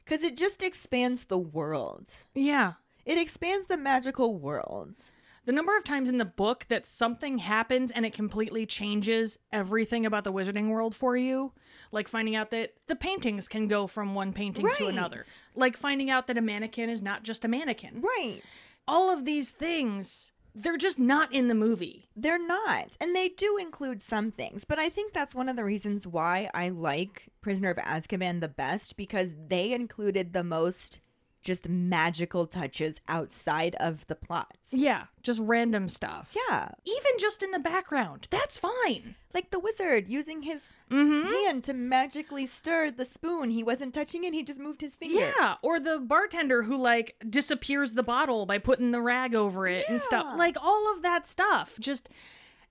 [0.04, 2.08] Because it just expands the world.
[2.34, 2.74] Yeah.
[3.04, 4.96] It expands the magical world.
[5.44, 10.06] The number of times in the book that something happens and it completely changes everything
[10.06, 11.52] about the wizarding world for you,
[11.90, 15.24] like finding out that the paintings can go from one painting to another,
[15.56, 18.02] like finding out that a mannequin is not just a mannequin.
[18.02, 18.40] Right.
[18.86, 22.08] All of these things, they're just not in the movie.
[22.14, 22.96] They're not.
[23.00, 24.64] And they do include some things.
[24.64, 28.48] But I think that's one of the reasons why I like Prisoner of Azkaban the
[28.48, 31.00] best because they included the most
[31.42, 34.56] just magical touches outside of the plot.
[34.70, 36.34] Yeah, just random stuff.
[36.48, 36.70] Yeah.
[36.84, 38.28] Even just in the background.
[38.30, 39.16] That's fine.
[39.34, 41.32] Like the wizard using his Mm-hmm.
[41.32, 43.48] hand to magically stir the spoon.
[43.50, 45.32] He wasn't touching it, he just moved his finger.
[45.38, 49.86] Yeah, or the bartender who like disappears the bottle by putting the rag over it
[49.88, 50.26] and stuff.
[50.36, 51.76] Like all of that stuff.
[51.80, 52.10] Just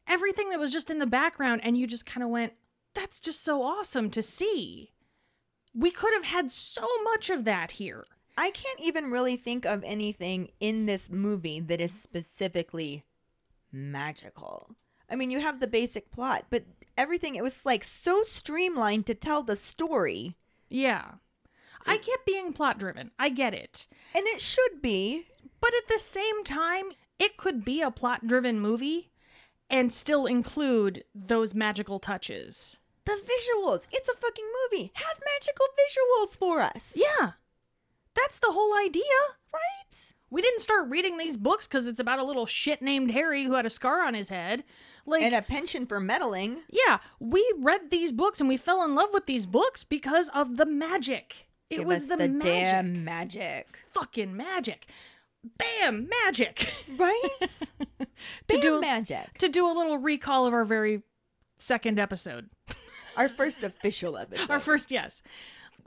[0.08, 2.54] everything that was just in the background and you just kind of went,
[2.94, 4.92] that's just so awesome to see.
[5.74, 8.06] We could have had so much of that here.
[8.42, 13.06] I can't even really think of anything in this movie that is specifically
[13.72, 14.76] magical.
[15.10, 16.64] I mean, you have the basic plot, but
[16.98, 20.38] everything it was like so streamlined to tell the story,
[20.70, 21.06] Yeah.
[21.86, 23.10] I get being plot driven.
[23.18, 23.88] I get it.
[24.14, 25.26] and it should be.
[25.60, 29.12] But at the same time, it could be a plot driven movie
[29.70, 32.78] and still include those magical touches.
[33.06, 33.88] The visuals.
[33.92, 34.92] It's a fucking movie.
[34.96, 36.94] Have magical visuals for us.
[36.96, 37.32] Yeah.
[38.16, 39.04] That's the whole idea.
[39.54, 40.14] Right?
[40.30, 43.54] We didn't start reading these books because it's about a little shit named Harry who
[43.56, 44.64] had a scar on his head.
[45.06, 46.62] Like, And a pension for meddling.
[46.70, 50.58] yeah, we read these books and we fell in love with these books because of
[50.58, 51.48] the magic.
[51.70, 52.44] It Give was the, the magic.
[52.44, 53.80] damn magic.
[53.90, 54.86] Fucking magic.
[55.58, 56.72] Bam, magic.
[56.98, 57.30] Right?
[57.40, 58.08] to
[58.48, 59.38] Damn do magic.
[59.40, 61.02] to do a little recall of our very
[61.60, 62.50] second episode.
[63.18, 64.50] Our first official episode.
[64.52, 65.22] Our first, yes.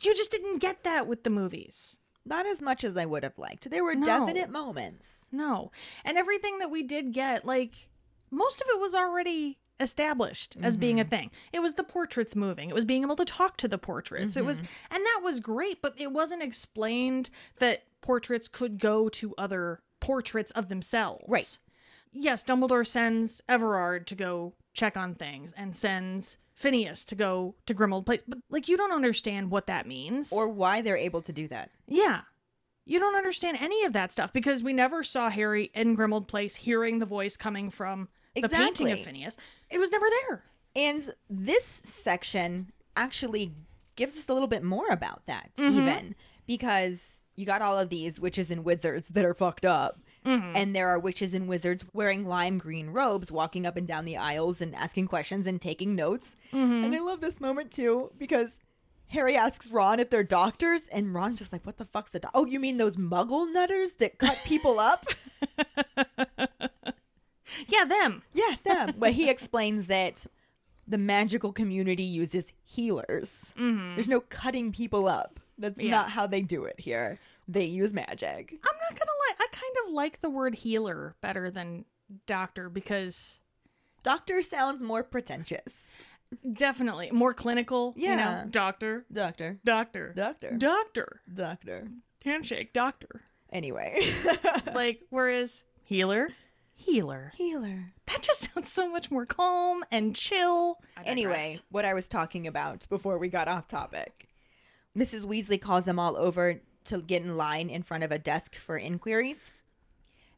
[0.02, 1.96] You just didn't get that with the movies.
[2.24, 3.70] Not as much as I would have liked.
[3.70, 4.06] There were No.
[4.06, 5.28] definite moments.
[5.30, 5.70] No.
[6.04, 7.88] And everything that we did get, like,
[8.30, 11.10] most of it was already established as being a mm-hmm.
[11.10, 11.30] thing.
[11.52, 12.70] It was the portraits moving.
[12.70, 14.36] It was being able to talk to the portraits.
[14.36, 14.94] It was mm-hmm.
[14.94, 20.52] and that was great, but it wasn't explained that portraits could go to other portraits
[20.52, 21.24] of themselves.
[21.28, 21.58] Right.
[22.12, 27.74] Yes, Dumbledore sends Everard to go check on things and sends Phineas to go to
[27.74, 28.22] Grimmauld Place.
[28.26, 30.32] But like you don't understand what that means.
[30.32, 31.70] Or why they're able to do that.
[31.86, 32.22] Yeah.
[32.86, 36.56] You don't understand any of that stuff because we never saw Harry in Grimmauld Place
[36.56, 39.36] hearing the voice coming from the painting of Phineas.
[39.70, 40.44] It was never there.
[40.76, 43.52] And this section actually
[43.96, 45.78] gives us a little bit more about that, Mm-hmm.
[45.78, 46.14] even
[46.46, 49.98] because you got all of these witches and wizards that are fucked up.
[50.24, 50.56] Mm-hmm.
[50.56, 54.16] And there are witches and wizards wearing lime green robes, walking up and down the
[54.16, 56.34] aisles and asking questions and taking notes.
[56.52, 56.84] Mm-hmm.
[56.84, 58.58] And I love this moment too because
[59.08, 62.30] Harry asks Ron if they're doctors, and Ron's just like, "What the fuck's a doc?
[62.34, 65.06] Oh, you mean those Muggle nutters that cut people up?"
[67.68, 68.22] Yeah, them.
[68.32, 68.94] Yes, them.
[68.98, 70.26] but he explains that
[70.88, 73.52] the magical community uses healers.
[73.56, 75.38] There's no cutting people up.
[75.58, 75.90] That's Yeah.
[75.90, 77.18] not how they do it here.
[77.46, 78.52] They use magic.
[78.64, 81.84] I'm not gonna lie, I kind of like the word healer better than
[82.26, 83.40] doctor because
[84.02, 85.86] Doctor sounds more pretentious.
[86.52, 87.94] definitely more clinical.
[87.96, 88.16] You Yeah.
[88.16, 89.58] know, doctor, Doctor.
[89.64, 90.56] doctor, Doctor.
[90.58, 91.88] doctor, Doctor.
[92.24, 93.22] handshake, doctor.
[93.52, 94.12] Anyway.
[94.74, 96.28] like, whereas healer,
[96.76, 97.32] Healer.
[97.36, 97.92] Healer.
[98.06, 100.78] That just sounds so much more calm and chill.
[101.04, 104.28] Anyway, what I was talking about before we got off topic.
[104.98, 105.24] Mrs.
[105.24, 108.76] Weasley calls them all over to get in line in front of a desk for
[108.76, 109.52] inquiries.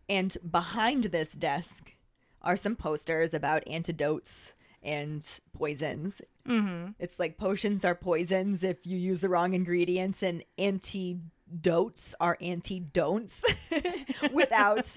[0.08, 1.92] And behind this desk
[2.42, 6.20] are some posters about antidotes and poisons.
[6.46, 6.94] Mhm.
[7.00, 13.42] It's like potions are poisons if you use the wrong ingredients, and antidotes are antidon'ts
[14.32, 14.94] without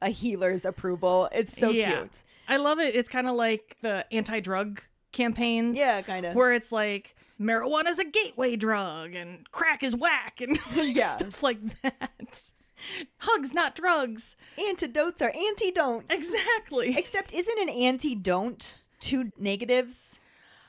[0.00, 1.28] a healer's approval.
[1.32, 1.92] It's so Yeah.
[2.00, 2.18] cute.
[2.46, 2.94] I love it.
[2.94, 4.82] It's kind of like the anti-drug
[5.12, 5.76] campaigns.
[5.76, 6.34] Yeah, kind of.
[6.36, 11.10] Where it's like marijuana is a gateway drug and crack is whack and Yeah.
[11.10, 12.52] stuff like that.
[13.18, 14.36] Hugs, not drugs.
[14.58, 16.10] Antidotes are antidon'ts.
[16.10, 16.96] Exactly.
[16.98, 20.18] Except, isn't an anti-don't two negatives?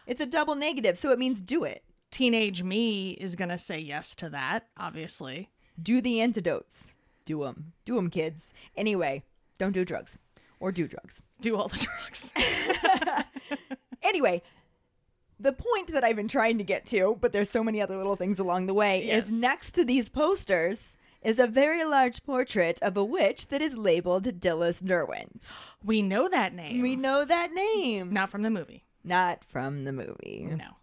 [0.07, 1.83] It's a double negative, so it means do it.
[2.11, 5.49] Teenage me is going to say yes to that, obviously.
[5.81, 6.89] Do the antidotes.
[7.25, 7.73] Do them.
[7.83, 8.53] Do them, kids.
[8.77, 9.23] Anyway,
[9.57, 10.17] don't do drugs.
[10.59, 11.21] Or do drugs.
[11.41, 12.31] Do all the drugs.
[14.03, 14.43] Anyway,
[15.39, 18.15] the point that I've been trying to get to, but there's so many other little
[18.15, 19.25] things along the way, Yes.
[19.25, 23.75] is next to these posters is a very large portrait of a witch that is
[23.75, 25.51] labeled Dillis Derwent.
[25.83, 26.81] we know that name.
[26.81, 28.13] We know that name.
[28.13, 28.83] Not from the movie.
[29.03, 30.47] Not from the movie.
[30.49, 30.77] No.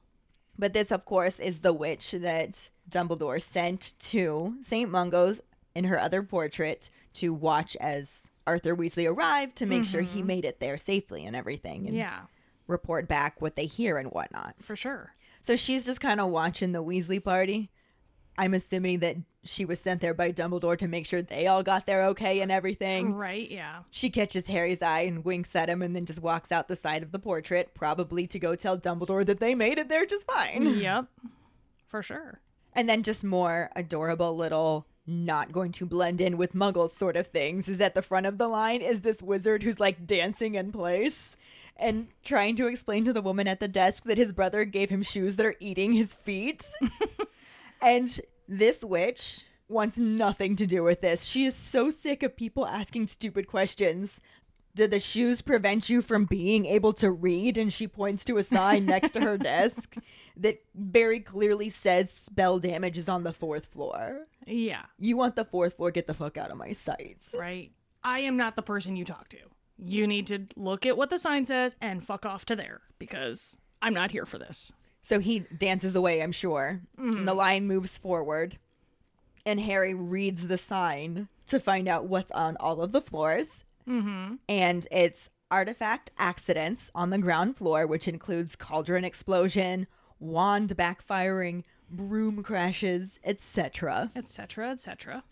[0.59, 4.91] But this, of course, is the witch that Dumbledore sent to St.
[4.91, 5.41] Mungo's
[5.75, 10.27] in her other portrait to watch as Arthur Weasley arrived to make sure he mm-hmm.
[10.27, 12.23] made it there safely and everything and Yeah,
[12.67, 14.55] report back what they hear and whatnot.
[14.63, 15.15] for sure.
[15.43, 17.71] So she's just kind of watching the Weasley party.
[18.39, 21.87] I'm assuming that she was sent there by Dumbledore to make sure they all got
[21.87, 23.15] there okay and everything.
[23.15, 23.81] Right, yeah.
[23.91, 27.03] She catches Harry's eye and winks at him and then just walks out the side
[27.03, 30.79] of the portrait, probably to go tell Dumbledore that they made it there just fine.
[30.79, 31.07] yep.
[31.89, 32.41] For sure.
[32.73, 37.27] And then just more adorable little not going to blend in with muggles sort of
[37.27, 40.71] things is at the front of the line is this wizard who's like dancing in
[40.71, 41.37] place
[41.83, 45.03] and trying to explain to the woman at the desk that his brother gave him
[45.03, 46.65] shoes that are eating his feet.
[47.83, 51.25] and this witch wants nothing to do with this.
[51.25, 54.21] She is so sick of people asking stupid questions.
[54.75, 57.59] Do the shoes prevent you from being able to read?
[57.59, 59.97] And she points to a sign next to her desk
[60.37, 64.27] that very clearly says spell damage is on the fourth floor.
[64.47, 67.35] Yeah, You want the fourth floor, get the fuck out of my sights.
[67.37, 67.71] right.
[68.05, 69.39] I am not the person you talk to.
[69.85, 73.57] You need to look at what the sign says and fuck off to there because
[73.81, 74.73] I'm not here for this.
[75.03, 76.83] So he dances away, I'm sure.
[76.97, 78.59] And the line moves forward.
[79.45, 83.65] And Harry reads the sign to find out what's on all of the floors.
[83.89, 84.37] Mm-hmm.
[84.49, 89.89] And it's artifact accidents on the ground floor, which includes cauldron explosion,
[90.21, 94.13] wand backfiring, broom crashes, etc.
[94.15, 94.71] Etc.
[94.71, 95.25] Etc.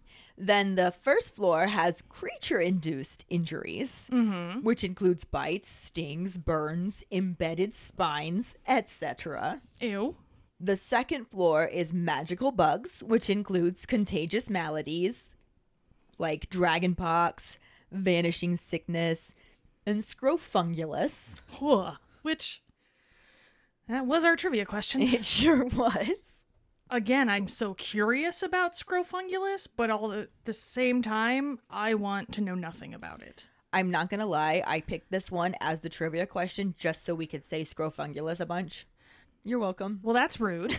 [0.42, 4.60] Then the first floor has creature induced injuries, Mm-hmm.
[4.62, 9.60] which includes bites, stings, burns, embedded spines, etc.
[9.80, 10.16] Ew.
[10.58, 15.36] The second floor is magical bugs, which includes contagious maladies
[16.18, 17.58] like dragonpox,
[17.92, 19.34] vanishing sickness,
[19.86, 21.40] and scrofungulus.
[22.22, 22.62] Which
[23.88, 25.02] that was our trivia question.
[25.16, 26.39] It sure was.
[26.90, 32.40] Again, I'm so curious about Scrofungulus, but all at the same time, I want to
[32.40, 33.46] know nothing about it.
[33.72, 37.28] I'm not gonna lie, I picked this one as the trivia question just so we
[37.28, 38.88] could say scrofungulus a bunch.
[39.44, 40.00] You're welcome.
[40.02, 40.76] Well, that's rude.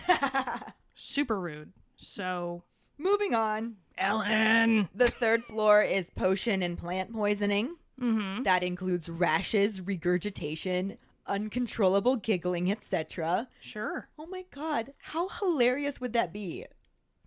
[0.96, 1.72] Super rude.
[1.96, 2.64] So,
[3.02, 3.78] Moving on.
[3.98, 4.88] Ellen.
[4.94, 7.78] The third floor is potion and plant poisoning.
[8.00, 8.44] Mm-hmm.
[8.44, 10.98] That includes rashes, regurgitation,
[11.32, 13.48] uncontrollable giggling, etc.
[13.62, 14.10] Sure.
[14.20, 16.66] Oh my god, how hilarious would that be?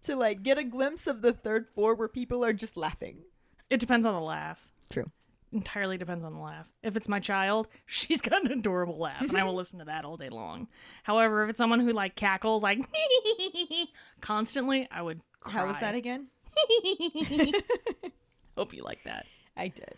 [0.02, 3.20] To like get a glimpse of the third floor where people are just laughing.
[3.70, 4.68] It depends on the laugh.
[4.90, 5.10] True.
[5.52, 6.70] Entirely depends on the laugh.
[6.82, 10.04] If it's my child, she's got an adorable laugh, and I will listen to that
[10.04, 10.68] all day long.
[11.04, 12.80] However, if it's someone who like cackles like
[14.20, 15.52] constantly, I would cry.
[15.52, 16.26] How was that again?
[18.56, 19.26] Hope you like that.
[19.56, 19.96] I did.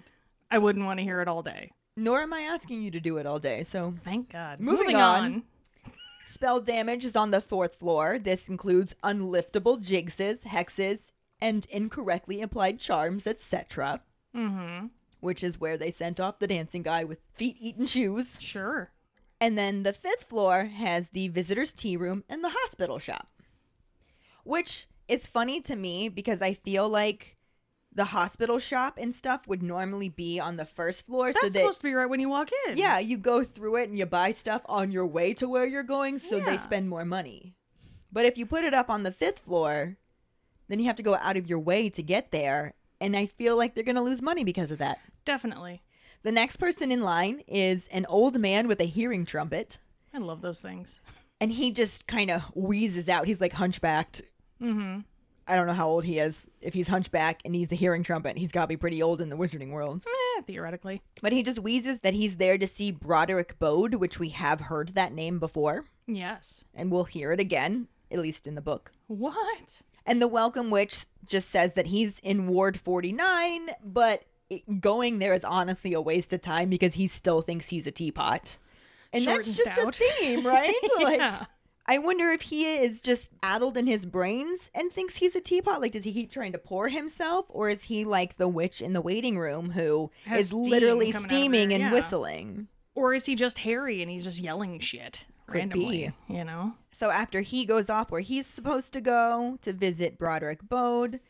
[0.51, 1.73] I wouldn't want to hear it all day.
[1.97, 4.61] Nor am I asking you to do it all day, so Thank God.
[4.61, 5.45] Moving on.
[6.29, 8.19] Spell damage is on the fourth floor.
[8.19, 14.03] This includes unliftable jinxes, hexes, and incorrectly applied charms, etc.
[14.35, 14.87] Mm-hmm.
[15.21, 18.37] Which is where they sent off the dancing guy with feet eating shoes.
[18.41, 18.91] Sure.
[19.41, 23.29] And then the fifth floor has the visitor's tea room and the hospital shop.
[24.45, 27.36] Which is funny to me because I feel like
[27.97, 31.27] the hospital shop and stuff would normally be on the first floor.
[31.33, 32.77] That's so that supposed to be right when you walk in.
[32.77, 35.83] yeah, you go through it and you buy stuff on your way to where you're
[35.83, 37.55] going, so they spend more money.
[38.13, 39.97] But if you put it up on the fifth floor,
[40.69, 42.75] then you have to go out of your way to get there.
[43.01, 44.99] And I feel like they're going to lose money because of that.
[45.25, 45.83] Definitely.
[46.23, 49.79] The next person in line is an old man with a hearing trumpet,
[50.15, 51.01] I love those things.
[51.41, 53.27] and he just kind of wheezes out.
[53.27, 54.23] He's like hunchbacked.
[54.63, 55.01] Mm-hmm.
[55.49, 56.49] I don't know how old he is.
[56.61, 59.29] If he's hunchback and needs a hearing trumpet, he's got to be pretty old in
[59.29, 60.05] the wizarding world.
[60.07, 61.03] Eh, theoretically.
[61.23, 64.95] But he just wheezes that he's there to see Broderick Bode, which we have heard
[64.95, 66.65] that name before, Yes.
[66.75, 68.91] and we'll hear it again, at least in the book.
[69.07, 69.83] What?
[70.05, 74.25] And the Welcome Witch just says that he's in Ward 49, but
[74.81, 78.59] going there is honestly a waste of time because he still thinks he's a teapot.
[79.13, 80.01] And Short that's and just stout.
[80.01, 80.75] a theme, right?
[81.01, 81.47] Like, yeah.
[81.89, 85.81] I wonder if he is just addled in his brains and thinks he's a teapot.
[85.81, 88.93] Like, does he keep trying to pour himself, or is he like the witch in
[88.93, 91.93] the waiting room who Has is steam literally coming out of steaming there, and yeah.
[91.93, 92.69] whistling?
[92.95, 96.13] Or is he just Harry and he's just yelling shit Could randomly?
[96.29, 96.75] You know?
[96.91, 101.21] So after he goes off where he's supposed to go to visit Broderick Bode,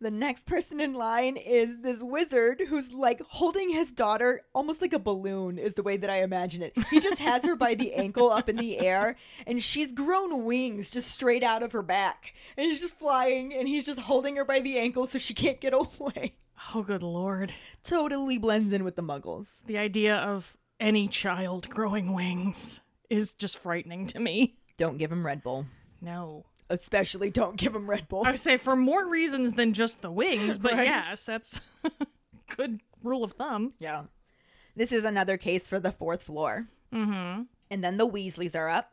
[0.00, 4.92] the next person in line is this wizard who's like holding his daughter almost like
[4.92, 6.72] a balloon, is the way that I imagine it.
[6.90, 10.90] He just has her by the ankle up in the air, and she's grown wings
[10.90, 12.34] just straight out of her back.
[12.56, 15.60] And she's just flying, and he's just holding her by the ankle so she can't
[15.60, 16.36] get away.
[16.74, 17.52] Oh, good lord.
[17.82, 19.64] Totally blends in with the muggles.
[19.66, 22.80] The idea of any child growing wings
[23.10, 24.56] is just frightening to me.
[24.76, 25.66] Don't give him Red Bull.
[26.00, 26.44] No.
[26.70, 28.24] Especially don't give him Red Bull.
[28.26, 30.86] I would say for more reasons than just the wings, but Right.
[30.86, 31.60] yes, that's
[32.56, 33.72] good rule of thumb.
[33.78, 34.04] Yeah.
[34.76, 36.68] This is another case for the fourth floor.
[36.92, 37.42] Mm-hmm.
[37.70, 38.92] And then the Weasleys are up.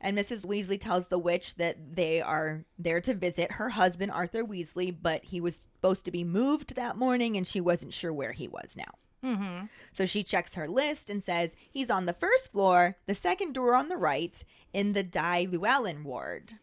[0.00, 0.44] And Mrs.
[0.44, 5.24] Weasley tells the witch that they are there to visit her husband, Arthur Weasley, but
[5.24, 8.76] he was supposed to be moved that morning and she wasn't sure where he was
[8.76, 8.92] now.
[9.24, 9.66] Mm-hmm.
[9.92, 13.74] So she checks her list and says he's on the first floor, the second door
[13.74, 16.54] on the right, in the Dai Llewellyn ward.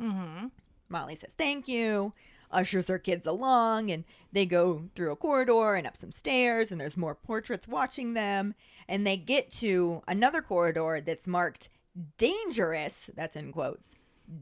[0.00, 0.46] Mm-hmm.
[0.88, 2.12] Molly says thank you,
[2.50, 6.80] ushers her kids along, and they go through a corridor and up some stairs, and
[6.80, 8.54] there's more portraits watching them.
[8.88, 11.68] And they get to another corridor that's marked
[12.18, 13.94] dangerous, that's in quotes,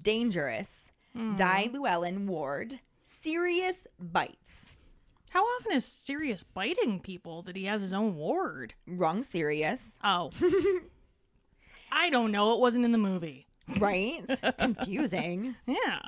[0.02, 0.90] dangerous,
[1.36, 4.72] Dai Llewellyn ward, serious bites.
[5.30, 8.74] How often is Sirius biting people that he has his own ward?
[8.86, 10.30] Wrong, serious, Oh.
[11.92, 12.54] I don't know.
[12.54, 13.46] It wasn't in the movie.
[13.78, 14.24] Right?
[14.58, 15.56] Confusing.
[15.66, 16.00] Yeah.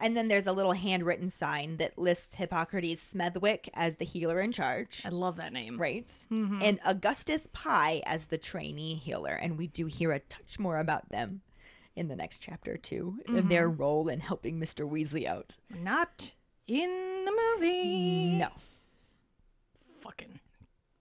[0.00, 4.50] And then there's a little handwritten sign that lists Hippocrates Smethwick as the healer in
[4.50, 5.02] charge.
[5.04, 5.78] I love that name.
[5.80, 6.08] Right.
[6.32, 6.62] Mm-hmm.
[6.62, 9.30] And Augustus Pye as the trainee healer.
[9.30, 11.42] And we do hear a touch more about them
[11.96, 13.48] in the next chapter, too, and mm-hmm.
[13.48, 14.88] their role in helping Mr.
[14.88, 15.56] Weasley out.
[15.70, 16.32] Not
[16.66, 18.32] in the movie.
[18.34, 18.48] No.
[20.00, 20.40] Fucking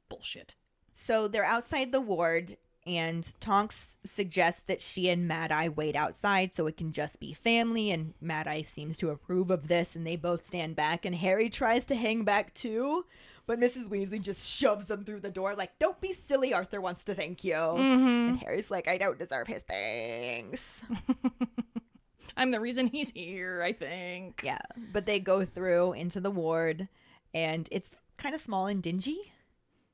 [0.07, 0.55] bullshit.
[0.93, 6.53] So they're outside the ward, and Tonks suggests that she and Mad Eye wait outside
[6.53, 7.91] so it can just be family.
[7.91, 11.05] And Mad Eye seems to approve of this, and they both stand back.
[11.05, 13.05] And Harry tries to hang back too,
[13.45, 13.87] but Mrs.
[13.89, 17.43] Weasley just shoves them through the door, like, Don't be silly, Arthur wants to thank
[17.43, 17.55] you.
[17.55, 20.81] And Harry's like, I don't deserve his thanks.
[22.37, 24.41] I'm the reason he's here, I think.
[24.43, 24.59] yeah,
[24.91, 26.87] but they go through into the ward,
[27.33, 29.31] and it's kind of small and dingy.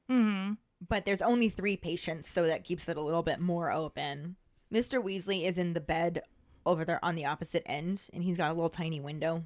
[0.10, 0.54] Mm-hmm.
[0.88, 4.36] But there's only three patients, so that keeps it a little bit more open.
[4.74, 5.04] Mr.
[5.04, 6.22] Weasley is in the bed
[6.66, 9.44] over there on the opposite end, and he's got a little tiny window.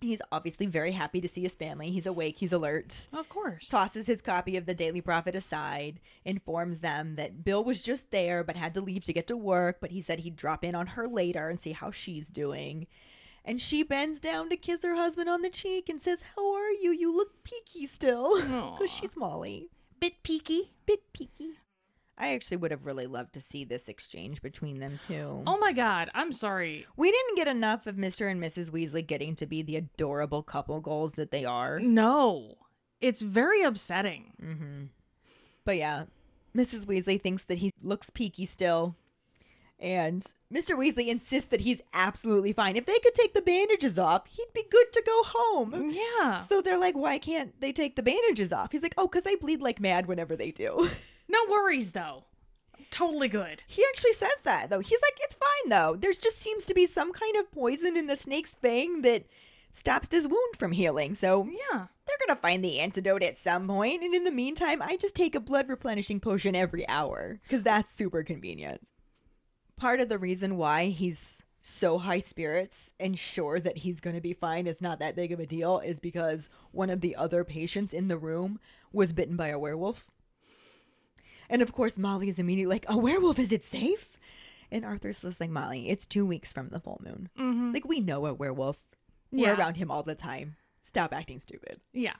[0.00, 1.90] He's obviously very happy to see his family.
[1.90, 3.08] He's awake, he's alert.
[3.12, 3.68] Of course.
[3.68, 8.42] Tosses his copy of the Daily Prophet aside, informs them that Bill was just there
[8.42, 10.88] but had to leave to get to work, but he said he'd drop in on
[10.88, 12.86] her later and see how she's doing.
[13.44, 16.70] And she bends down to kiss her husband on the cheek and says, How are
[16.70, 16.92] you?
[16.92, 18.40] You look peaky still.
[18.72, 19.68] Because she's Molly
[20.00, 20.72] Bit peaky.
[20.86, 21.52] bit peaky.
[22.16, 25.42] I actually would have really loved to see this exchange between them two.
[25.46, 26.86] Oh my god, I'm sorry.
[26.96, 28.30] We didn't get enough of Mr.
[28.30, 28.70] and Mrs.
[28.70, 31.78] Weasley getting to be the adorable couple goals that they are.
[31.80, 32.58] No.
[33.00, 34.32] It's very upsetting.
[34.42, 34.84] Mm-hmm.
[35.64, 36.04] But yeah,
[36.56, 36.84] Mrs.
[36.84, 38.96] Weasley thinks that he looks peaky still.
[39.80, 40.22] And
[40.52, 40.76] Mr.
[40.76, 42.76] Weasley insists that he's absolutely fine.
[42.76, 45.90] If they could take the bandages off, he'd be good to go home.
[45.90, 46.44] Yeah.
[46.46, 48.72] So they're like, why can't they take the bandages off?
[48.72, 50.88] He's like, oh, because I bleed like mad whenever they do.
[51.32, 52.24] No worries though.
[52.90, 53.62] Totally good.
[53.68, 54.80] He actually says that though.
[54.80, 55.94] He's like, it's fine though.
[55.94, 59.26] There just seems to be some kind of poison in the snake's fang that
[59.72, 61.14] stops this wound from healing.
[61.14, 61.86] So Yeah.
[62.04, 64.02] they're gonna find the antidote at some point.
[64.02, 67.92] And in the meantime, I just take a blood replenishing potion every hour because that's
[67.94, 68.88] super convenient.
[69.80, 74.32] Part of the reason why he's so high spirits and sure that he's gonna be
[74.32, 77.92] fine, it's not that big of a deal, is because one of the other patients
[77.92, 78.60] in the room
[78.92, 80.06] was bitten by a werewolf.
[81.48, 84.18] And of course, Molly is immediately like, A werewolf, is it safe?
[84.70, 87.28] And Arthur's just like, Molly, it's two weeks from the full moon.
[87.38, 87.72] Mm-hmm.
[87.72, 88.76] Like, we know a werewolf.
[89.32, 90.56] We're around him all the time.
[90.82, 91.80] Stop acting stupid.
[91.92, 92.16] Yeah.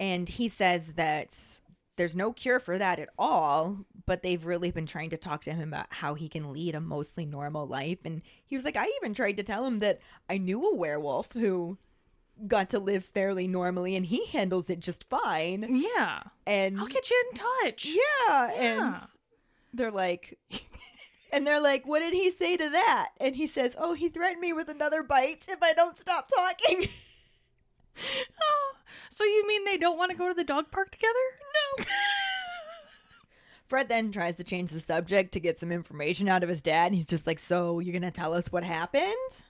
[0.00, 1.60] And he says that
[1.98, 5.52] there's no cure for that at all, but they've really been trying to talk to
[5.52, 7.98] him about how he can lead a mostly normal life.
[8.04, 11.32] And he was like, I even tried to tell him that I knew a werewolf
[11.32, 11.76] who
[12.46, 15.82] got to live fairly normally and he handles it just fine.
[15.84, 16.22] Yeah.
[16.46, 17.92] And I'll get you in touch.
[18.28, 18.96] yeah, and
[19.74, 20.38] they're like,
[21.32, 23.10] and they're like, what did he say to that?
[23.20, 26.88] And he says, oh, he threatened me with another bite if I don't stop talking.
[28.40, 28.74] Oh,
[29.10, 31.14] so you mean they don't want to go to the dog park together?
[31.78, 31.84] No.
[33.68, 36.86] Fred then tries to change the subject to get some information out of his dad.
[36.86, 39.44] And he's just like, so you're gonna tell us what happened?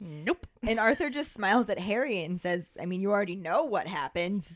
[0.00, 0.46] Nope.
[0.66, 4.46] And Arthur just smiles at Harry and says, I mean, you already know what happened.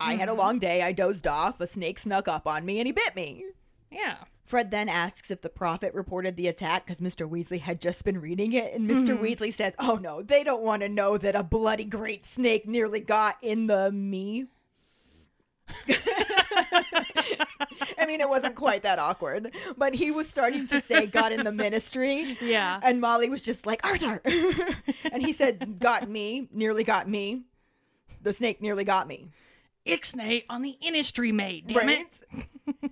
[0.00, 0.40] I had a mm-hmm.
[0.40, 0.82] long day.
[0.82, 1.60] I dozed off.
[1.60, 3.44] A snake snuck up on me and he bit me.
[3.90, 4.16] Yeah.
[4.52, 7.26] Fred then asks if the prophet reported the attack because Mr.
[7.26, 8.74] Weasley had just been reading it.
[8.74, 9.24] And mister mm-hmm.
[9.24, 13.00] Weasley says, Oh no, they don't want to know that a bloody great snake nearly
[13.00, 14.48] got in the me.
[15.88, 15.94] I
[18.06, 21.52] mean, it wasn't quite that awkward, but he was starting to say, got in the
[21.52, 22.36] ministry.
[22.42, 22.78] Yeah.
[22.82, 24.20] And Molly was just like, Arthur.
[25.10, 27.44] and he said, got me, nearly got me.
[28.20, 29.30] The snake nearly got me.
[29.86, 32.91] Ixnay on the industry mate, damn it.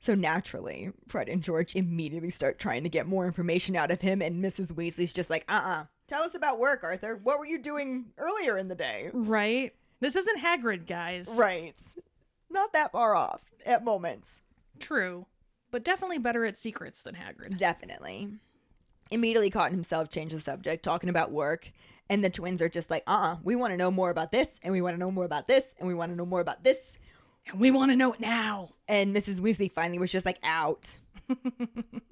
[0.00, 4.22] So naturally, Fred and George immediately start trying to get more information out of him,
[4.22, 4.72] and Mrs.
[4.72, 7.20] Weasley's just like, uh uh Tell us about work, Arthur.
[7.22, 9.10] What were you doing earlier in the day?
[9.12, 9.74] Right.
[10.00, 11.28] This isn't Hagrid, guys.
[11.36, 11.74] Right.
[12.50, 14.40] Not that far off at moments.
[14.78, 15.26] True.
[15.70, 17.58] But definitely better at secrets than Hagrid.
[17.58, 18.28] Definitely.
[19.10, 21.72] Immediately caught himself change the subject, talking about work.
[22.08, 24.48] And the twins are just like, uh uh we want to know more about this,
[24.62, 26.64] and we want to know more about this, and we want to know more about
[26.64, 26.78] this.
[27.50, 28.70] And we want to know it now.
[28.86, 29.40] And Mrs.
[29.40, 30.96] Weasley finally was just like, out.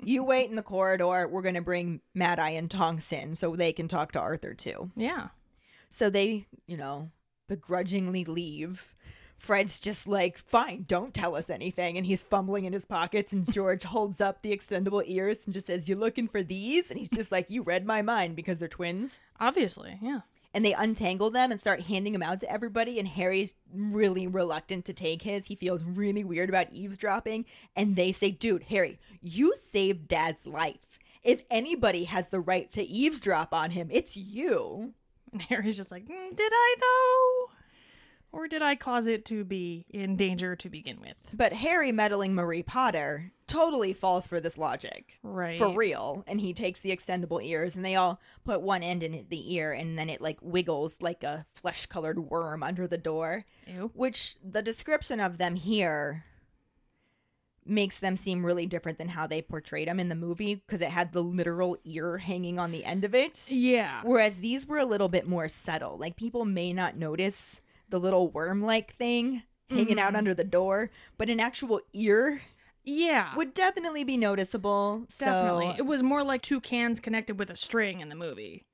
[0.04, 1.28] you wait in the corridor.
[1.28, 4.54] We're going to bring Mad Eye and Tonks in so they can talk to Arthur
[4.54, 4.90] too.
[4.96, 5.28] Yeah.
[5.88, 7.10] So they, you know,
[7.48, 8.94] begrudgingly leave.
[9.38, 11.96] Fred's just like, fine, don't tell us anything.
[11.96, 13.32] And he's fumbling in his pockets.
[13.32, 16.90] And George holds up the extendable ears and just says, You looking for these?
[16.90, 19.20] And he's just like, You read my mind because they're twins.
[19.38, 20.20] Obviously, yeah.
[20.56, 22.98] And they untangle them and start handing them out to everybody.
[22.98, 25.48] And Harry's really reluctant to take his.
[25.48, 27.44] He feels really weird about eavesdropping.
[27.76, 30.98] And they say, Dude, Harry, you saved dad's life.
[31.22, 34.94] If anybody has the right to eavesdrop on him, it's you.
[35.30, 37.55] And Harry's just like, "Mm, did I though?
[38.36, 41.16] Or did I cause it to be in danger to begin with?
[41.32, 45.18] But Harry meddling Marie Potter totally falls for this logic.
[45.22, 45.58] Right.
[45.58, 46.22] For real.
[46.26, 49.72] And he takes the extendable ears and they all put one end in the ear
[49.72, 53.46] and then it like wiggles like a flesh colored worm under the door.
[53.66, 53.90] Ew.
[53.94, 56.26] Which the description of them here
[57.64, 60.90] makes them seem really different than how they portrayed them in the movie because it
[60.90, 63.50] had the literal ear hanging on the end of it.
[63.50, 64.02] Yeah.
[64.04, 65.96] Whereas these were a little bit more subtle.
[65.96, 70.16] Like people may not notice the little worm like thing hanging out mm-hmm.
[70.16, 72.42] under the door, but an actual ear
[72.84, 73.34] Yeah.
[73.36, 75.06] would definitely be noticeable.
[75.18, 75.72] Definitely.
[75.72, 78.64] So, It was more like two cans connected with a string in the movie.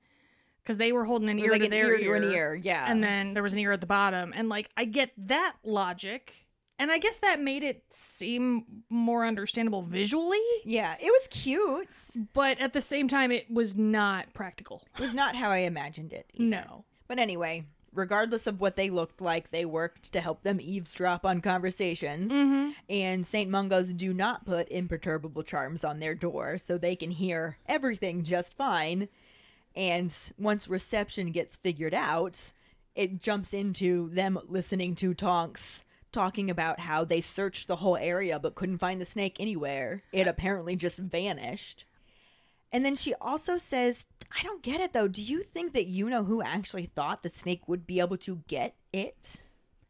[0.61, 2.55] Because they were holding an ear like to an their ear to an ear.
[2.55, 2.85] Yeah.
[2.87, 4.31] And then there was an ear at the bottom.
[4.35, 6.33] And like I get that logic.
[6.79, 10.39] And I guess that made it seem more understandable visually.
[10.63, 11.89] yeah, it was cute.
[12.33, 14.83] But at the same time it was not practical.
[14.95, 16.31] It was not how I imagined it.
[16.33, 16.43] either.
[16.49, 16.85] No.
[17.07, 21.41] But anyway, regardless of what they looked like, they worked to help them eavesdrop on
[21.41, 22.31] conversations.
[22.31, 22.71] Mm-hmm.
[22.89, 23.49] And St.
[23.49, 28.57] Mungo's do not put imperturbable charms on their door, so they can hear everything just
[28.57, 29.09] fine.
[29.75, 32.51] And once reception gets figured out,
[32.95, 38.39] it jumps into them listening to Tonks talking about how they searched the whole area
[38.39, 40.03] but couldn't find the snake anywhere.
[40.11, 41.85] It apparently just vanished.
[42.73, 44.07] And then she also says,
[44.37, 45.07] I don't get it though.
[45.07, 48.41] Do you think that you know who actually thought the snake would be able to
[48.47, 49.37] get it?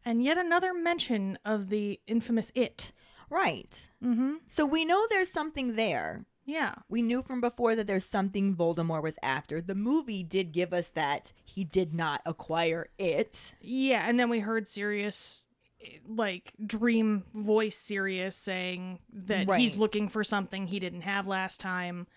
[0.06, 2.92] And yet another mention of the infamous it.
[3.30, 3.88] Right.
[4.04, 4.34] Mm-hmm.
[4.48, 6.26] So we know there's something there.
[6.46, 6.76] Yeah.
[6.90, 9.62] We knew from before that there's something Voldemort was after.
[9.62, 13.54] The movie did give us that he did not acquire it.
[13.62, 15.48] Yeah, and then we heard Sirius
[16.08, 22.08] like dream voice Sirius saying that he's looking for something he didn't have last time.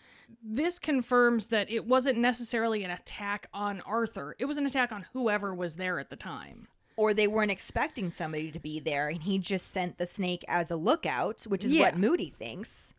[0.42, 4.34] This confirms that it wasn't necessarily an attack on Arthur.
[4.38, 6.68] It was an attack on whoever was there at the time.
[6.96, 10.70] Or they weren't expecting somebody to be there and he just sent the snake as
[10.70, 11.82] a lookout, which is Yeah.
[11.82, 12.94] what Moody thinks.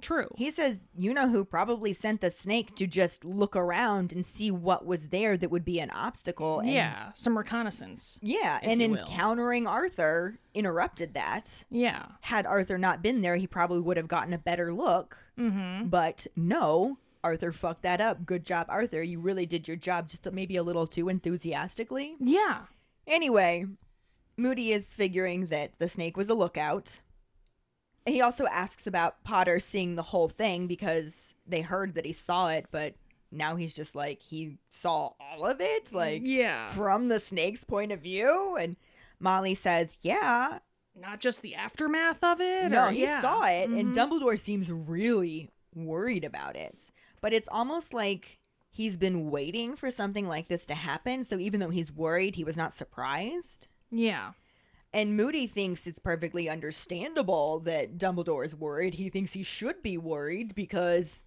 [0.00, 0.28] True.
[0.36, 4.50] He says, you know who probably sent the snake to just look around and see
[4.50, 6.60] what was there that would be an obstacle.
[6.60, 8.18] And yeah, some reconnaissance.
[8.22, 8.98] Yeah, and you will.
[8.98, 11.64] encountering Arthur interrupted that.
[11.70, 12.06] Yeah.
[12.22, 15.16] Had Arthur not been there, he probably would have gotten a better look.
[15.38, 15.88] Mm-hmm.
[15.88, 18.24] But no, Arthur fucked that up.
[18.24, 19.02] Good job, Arthur.
[19.02, 22.16] You really did your job just maybe a little too enthusiastically.
[22.18, 22.62] Yeah.
[23.06, 23.66] Anyway,
[24.36, 27.00] Moody is figuring that the snake was a lookout.
[28.10, 32.48] He also asks about Potter seeing the whole thing because they heard that he saw
[32.50, 32.94] it, but
[33.32, 36.70] now he's just like he saw all of it, like yeah.
[36.70, 38.56] from the snake's point of view.
[38.58, 38.76] And
[39.20, 40.58] Molly says, "Yeah,
[40.98, 42.70] Not just the aftermath of it.
[42.70, 43.20] no, or- he yeah.
[43.20, 43.94] saw it." And Mhm.
[43.94, 46.90] Dumbledore seems really worried about it,
[47.20, 48.38] but it's almost like
[48.72, 51.22] he's been waiting for something like this to happen.
[51.22, 53.68] So even though he's worried, he was not surprised.
[53.90, 54.32] Yeah.
[54.92, 58.94] And Moody thinks it's perfectly understandable that Dumbledore is worried.
[58.94, 61.22] He thinks he should be worried because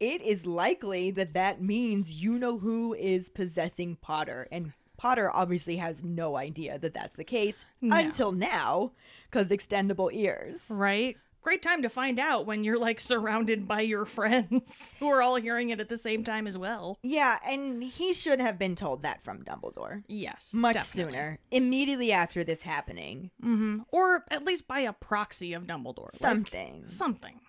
[0.00, 4.48] it is likely that that means you know who is possessing Potter.
[4.52, 7.96] And Potter obviously has no idea that that's the case No.
[7.96, 8.92] until now
[9.30, 10.66] because extendable ears.
[10.68, 11.16] Right?
[11.44, 15.36] Great time to find out when you're like surrounded by your friends who are all
[15.36, 16.98] hearing it at the same time as well.
[17.02, 20.02] Yeah, and he should have been told that from Dumbledore.
[20.08, 20.52] Yes.
[20.54, 21.12] Much definitely.
[21.12, 23.30] sooner, immediately after this happening.
[23.44, 23.80] Mm-hmm.
[23.92, 26.12] Or at least by a proxy of Dumbledore.
[26.14, 26.88] Like, Something.
[26.88, 27.40] something.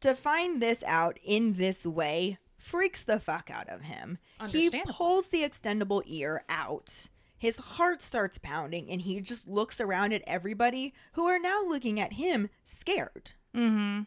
[0.00, 4.16] to find this out in this way freaks the fuck out of him.
[4.48, 7.08] He pulls the extendable ear out.
[7.38, 12.00] His heart starts pounding and he just looks around at everybody who are now looking
[12.00, 13.32] at him scared.
[13.54, 14.02] Mm-hmm.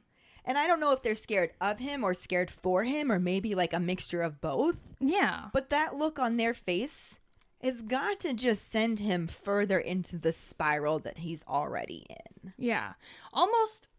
[0.45, 3.53] And I don't know if they're scared of him or scared for him or maybe
[3.53, 5.49] like a mixture of both, Yeah.
[5.53, 7.19] but that look on their face
[7.61, 12.53] has got to just send him further into the spiral that he's already in.
[12.57, 12.93] Yeah.
[13.33, 13.89] Almost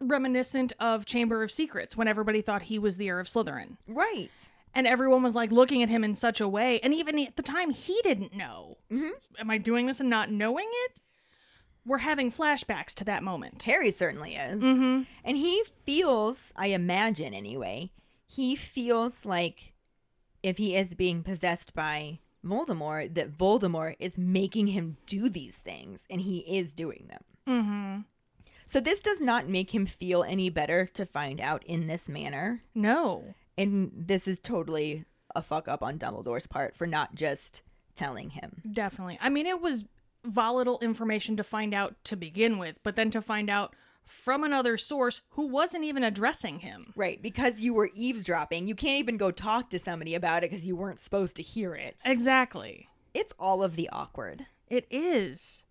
[0.00, 3.76] reminiscent of Chamber of Secrets when everybody thought he was the heir of Slytherin.
[3.86, 4.30] Right.
[4.74, 6.80] And everyone was like looking at him in such a way.
[6.80, 8.78] And even at the time, he didn't know.
[8.90, 9.10] Mhm.
[9.38, 11.02] Am I doing this and not knowing it?
[11.84, 13.62] We're having flashbacks to that moment.
[13.64, 14.62] Harry certainly is.
[14.62, 15.02] Mm-hmm.
[15.24, 17.90] And he feels, I imagine anyway,
[18.26, 19.74] he feels like
[20.42, 26.04] if he is being possessed by Voldemort, that Voldemort is making him do these things
[26.08, 27.24] and he is doing them.
[27.46, 28.00] Mm-hmm.
[28.64, 32.62] So this does not make him feel any better to find out in this manner.
[32.74, 33.34] No.
[33.58, 37.62] And this is totally a fuck up on Dumbledore's part for not just
[37.96, 38.62] telling him.
[38.72, 39.18] Definitely.
[39.20, 39.84] I mean, it was
[40.24, 43.74] volatile information to find out to begin with, but then to find out
[44.04, 46.92] from another source who wasn't even addressing him.
[46.96, 50.66] Right, because you were eavesdropping, you can't even go talk to somebody about it because
[50.66, 51.96] you weren't supposed to hear it.
[52.04, 52.88] Exactly.
[53.14, 54.46] It's all of the awkward.
[54.68, 55.64] It is.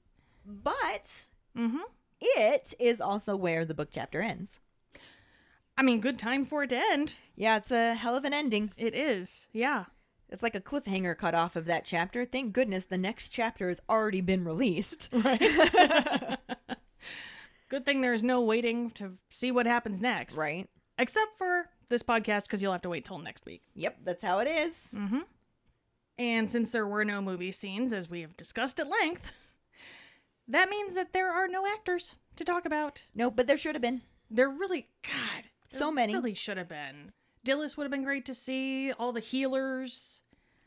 [0.45, 1.25] But
[1.57, 1.79] Mm-hmm.
[2.21, 4.59] it is also where the book chapter ends.
[5.81, 7.15] I mean, good time for it to end.
[7.35, 8.71] Yeah, it's a hell of an ending.
[8.77, 9.47] It is.
[9.51, 9.85] Yeah.
[10.29, 12.23] It's like a cliffhanger cut off of that chapter.
[12.23, 15.09] Thank goodness the next chapter has already been released.
[15.23, 15.41] Right.
[17.69, 20.37] good thing there's no waiting to see what happens next.
[20.37, 20.69] right?
[20.99, 23.63] Except for this podcast, because you'll have to wait till next week.
[23.73, 24.75] Yep, that's how it is.
[24.93, 25.21] Mm-hmm.
[26.19, 29.31] And since there were no movie scenes, as we have discussed at length,
[30.47, 33.01] that means that there are no actors to talk about.
[33.15, 34.01] No, but there should have been.
[34.29, 36.13] There really, God, there So many.
[36.13, 37.11] really should have been.
[37.45, 38.91] Dillis would have been great to see.
[38.93, 40.21] All the healers.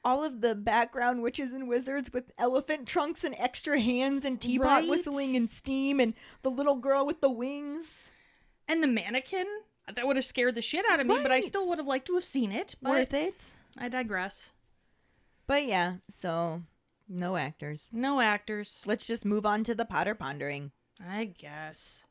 [0.05, 4.67] All of the background witches and wizards with elephant trunks and extra hands and teapot
[4.67, 4.89] Right?
[4.89, 8.11] whistling and steam and the little girl with the wings.
[8.69, 9.47] And the mannequin.
[9.95, 12.07] That would have scared the shit out of me, but I still would have liked
[12.07, 12.75] to have seen it.
[12.83, 13.53] Worth it.
[13.77, 14.53] I digress.
[15.47, 16.63] But yeah, so
[17.07, 17.91] no actors.
[17.93, 18.83] No actors.
[18.87, 20.73] Let's just move on to the Potter pondering.
[21.07, 22.04] I guess.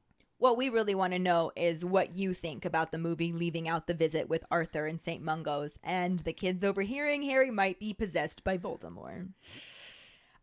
[0.43, 3.87] What we really want to know is what you think about the movie leaving out
[3.87, 5.23] the visit with Arthur and St.
[5.23, 9.29] Mungo's and the kids overhearing Harry might be possessed by Voldemort.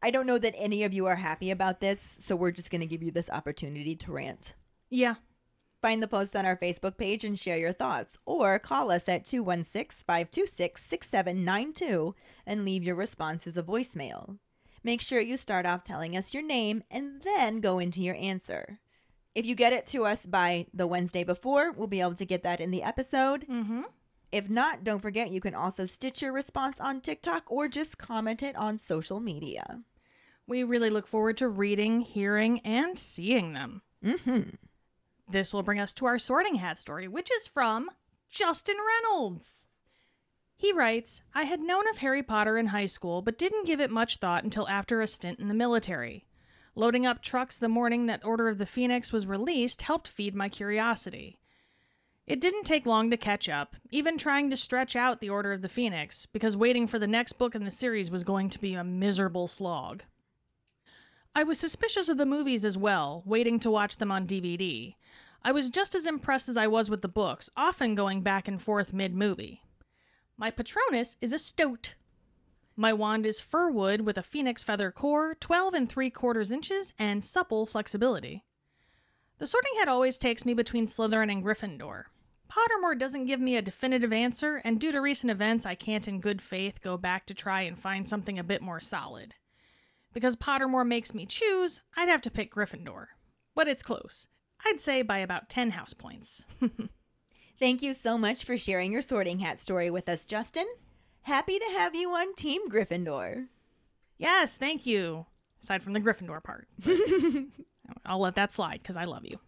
[0.02, 2.80] I don't know that any of you are happy about this, so we're just going
[2.80, 4.54] to give you this opportunity to rant.
[4.88, 5.16] Yeah.
[5.82, 9.26] Find the post on our Facebook page and share your thoughts, or call us at
[9.26, 12.14] 216 526 6792
[12.46, 14.38] and leave your response as a voicemail.
[14.82, 18.80] Make sure you start off telling us your name and then go into your answer.
[19.34, 22.42] If you get it to us by the Wednesday before, we'll be able to get
[22.42, 23.46] that in the episode.
[23.48, 23.82] Mm-hmm.
[24.32, 28.42] If not, don't forget you can also stitch your response on TikTok or just comment
[28.42, 29.80] it on social media.
[30.46, 33.82] We really look forward to reading, hearing, and seeing them.
[34.04, 34.50] Mm-hmm.
[35.28, 37.88] This will bring us to our sorting hat story, which is from
[38.28, 39.48] Justin Reynolds.
[40.56, 43.90] He writes I had known of Harry Potter in high school, but didn't give it
[43.90, 46.26] much thought until after a stint in the military.
[46.74, 50.48] Loading up trucks the morning that Order of the Phoenix was released helped feed my
[50.48, 51.40] curiosity.
[52.26, 55.62] It didn't take long to catch up, even trying to stretch out the Order of
[55.62, 58.74] the Phoenix, because waiting for the next book in the series was going to be
[58.74, 60.04] a miserable slog.
[61.34, 64.94] I was suspicious of the movies as well, waiting to watch them on DVD.
[65.42, 68.62] I was just as impressed as I was with the books, often going back and
[68.62, 69.62] forth mid movie.
[70.36, 71.94] My Patronus is a stoat.
[72.80, 76.94] My wand is fir wood with a phoenix feather core, 12 and 3 quarters inches,
[76.98, 78.42] and supple flexibility.
[79.36, 82.04] The sorting hat always takes me between Slytherin and Gryffindor.
[82.50, 86.22] Pottermore doesn't give me a definitive answer, and due to recent events, I can't in
[86.22, 89.34] good faith go back to try and find something a bit more solid.
[90.14, 93.08] Because Pottermore makes me choose, I'd have to pick Gryffindor.
[93.54, 94.26] But it's close.
[94.64, 96.46] I'd say by about 10 house points.
[97.58, 100.66] Thank you so much for sharing your sorting hat story with us, Justin.
[101.22, 103.46] Happy to have you on Team Gryffindor.
[104.18, 105.26] yes, thank you.
[105.62, 106.66] Aside from the Gryffindor part.
[108.06, 109.38] I'll let that slide because I love you.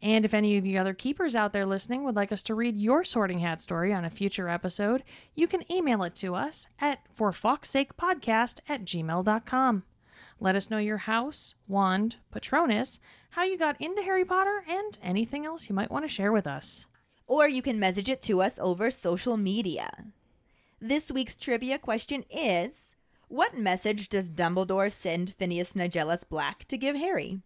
[0.00, 2.76] And if any of you other keepers out there listening would like us to read
[2.76, 5.04] your sorting hat story on a future episode,
[5.34, 9.82] you can email it to us at forfoxsakepodcast at gmail.com.
[10.40, 12.98] Let us know your house, wand, patronus,
[13.30, 16.48] how you got into Harry Potter, and anything else you might want to share with
[16.48, 16.86] us.
[17.28, 20.06] Or you can message it to us over social media.
[20.84, 22.96] This week's trivia question is
[23.28, 27.40] What message does Dumbledore send Phineas Nigellus Black to give Harry?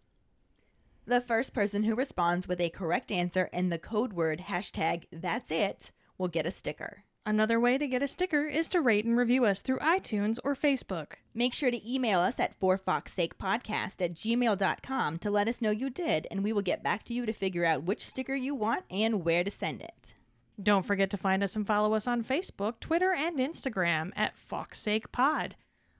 [1.05, 5.51] The first person who responds with a correct answer and the code word hashtag that's
[5.51, 7.03] it will get a sticker.
[7.27, 10.55] Another way to get a sticker is to rate and review us through iTunes or
[10.55, 11.17] Facebook.
[11.35, 16.25] Make sure to email us at forfoxsakepodcast at gmail.com to let us know you did,
[16.31, 19.23] and we will get back to you to figure out which sticker you want and
[19.23, 20.15] where to send it.
[20.61, 25.51] Don't forget to find us and follow us on Facebook, Twitter, and Instagram at FoxSakePod.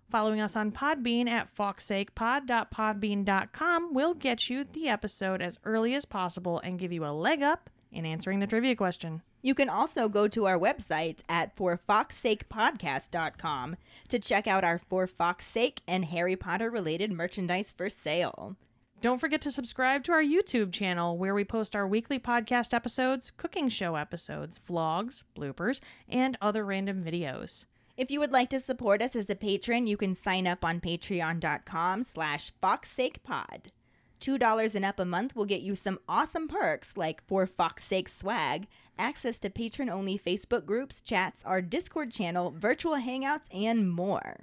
[0.10, 6.60] Following us on Podbean at foxsakepod.podbean.com will get you the episode as early as possible
[6.60, 9.22] and give you a leg up in answering the trivia question.
[9.42, 13.76] You can also go to our website at forfoxsakepodcast.com
[14.10, 18.56] to check out our For Fox Sake and Harry Potter related merchandise for sale.
[19.00, 23.32] Don't forget to subscribe to our YouTube channel where we post our weekly podcast episodes,
[23.38, 27.66] cooking show episodes, vlogs, bloopers, and other random videos.
[27.96, 30.82] If you would like to support us as a patron, you can sign up on
[30.82, 33.66] patreon.com slash foxsakepod.
[34.20, 38.10] $2 and up a month will get you some awesome perks like For Fox Sake
[38.10, 38.68] swag,
[38.98, 44.38] access to patron-only Facebook groups, chats, our Discord channel, virtual hangouts, and more.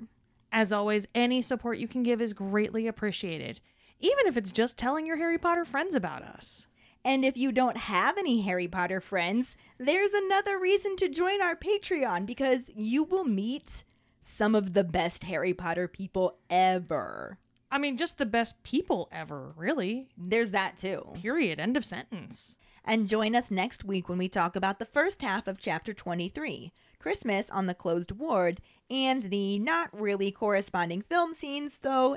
[0.52, 3.60] As always, any support you can give is greatly appreciated,
[4.00, 6.66] even if it's just telling your Harry Potter friends about us.
[7.04, 11.54] And if you don't have any Harry Potter friends, there's another reason to join our
[11.54, 13.84] Patreon because you will meet
[14.22, 17.38] some of the best Harry Potter people ever.
[17.70, 20.08] I mean, just the best people ever, really.
[20.16, 21.08] There's that too.
[21.14, 21.60] Period.
[21.60, 22.56] End of sentence.
[22.84, 26.72] And join us next week when we talk about the first half of chapter 23
[26.98, 32.16] Christmas on the Closed Ward and the not really corresponding film scenes, though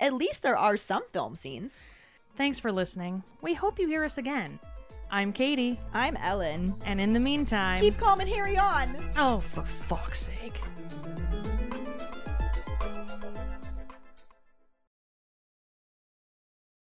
[0.00, 1.82] at least there are some film scenes.
[2.36, 3.22] Thanks for listening.
[3.42, 4.58] We hope you hear us again.
[5.10, 6.74] I'm Katie, I'm Ellen.
[6.84, 8.94] and in the meantime, Keep calm and Harry on!
[9.16, 10.60] oh, for fuck's sake.